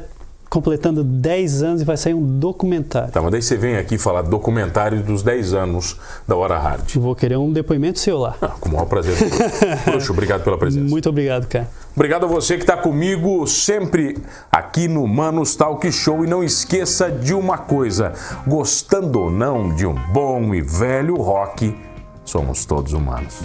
completando 0.49 1.03
10 1.03 1.63
anos 1.63 1.83
e 1.83 1.85
vai 1.85 1.97
sair 1.97 2.15
um 2.15 2.39
documentário. 2.39 3.11
Tá, 3.11 3.21
mas 3.21 3.33
daí 3.33 3.43
você 3.43 3.57
vem 3.57 3.77
aqui 3.77 3.99
falar 3.99 4.23
documentário 4.23 5.03
dos 5.03 5.23
10 5.23 5.55
anos 5.55 5.97
da 6.27 6.37
hora 6.37 6.59
hard. 6.59 6.95
Vou 6.97 7.15
querer 7.15 7.37
um 7.37 7.53
depoimento 7.53 7.99
seu 7.99 8.19
lá. 8.19 8.37
Ah, 8.41 8.49
com 8.61 8.69
o 8.69 8.73
maior 8.73 8.87
prazer. 8.87 9.15
Bruxo, 9.85 10.13
obrigado 10.13 10.45
pela 10.45 10.57
presença. 10.57 10.89
Muito 10.89 11.09
obrigado, 11.09 11.47
cara. 11.47 11.69
Obrigado 11.95 12.25
a 12.25 12.29
você 12.29 12.57
que 12.57 12.63
está 12.63 12.77
comigo 12.77 13.47
sempre 13.47 14.17
aqui 14.51 14.89
no 14.89 15.07
Manos 15.07 15.57
Talk 15.57 15.91
Show. 15.91 16.25
E 16.25 16.29
não 16.29 16.43
esqueça 16.43 17.11
de 17.11 17.35
uma 17.35 17.59
coisa: 17.59 18.13
gostando 18.47 19.21
ou 19.21 19.31
não 19.31 19.75
de 19.75 19.87
um 19.87 19.95
bom 20.13 20.55
e 20.55 20.61
velho 20.61 21.17
rock, 21.17 21.77
somos 22.25 22.65
todos 22.65 22.93
humanos. 22.93 23.41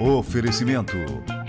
Oferecimento: 0.00 0.96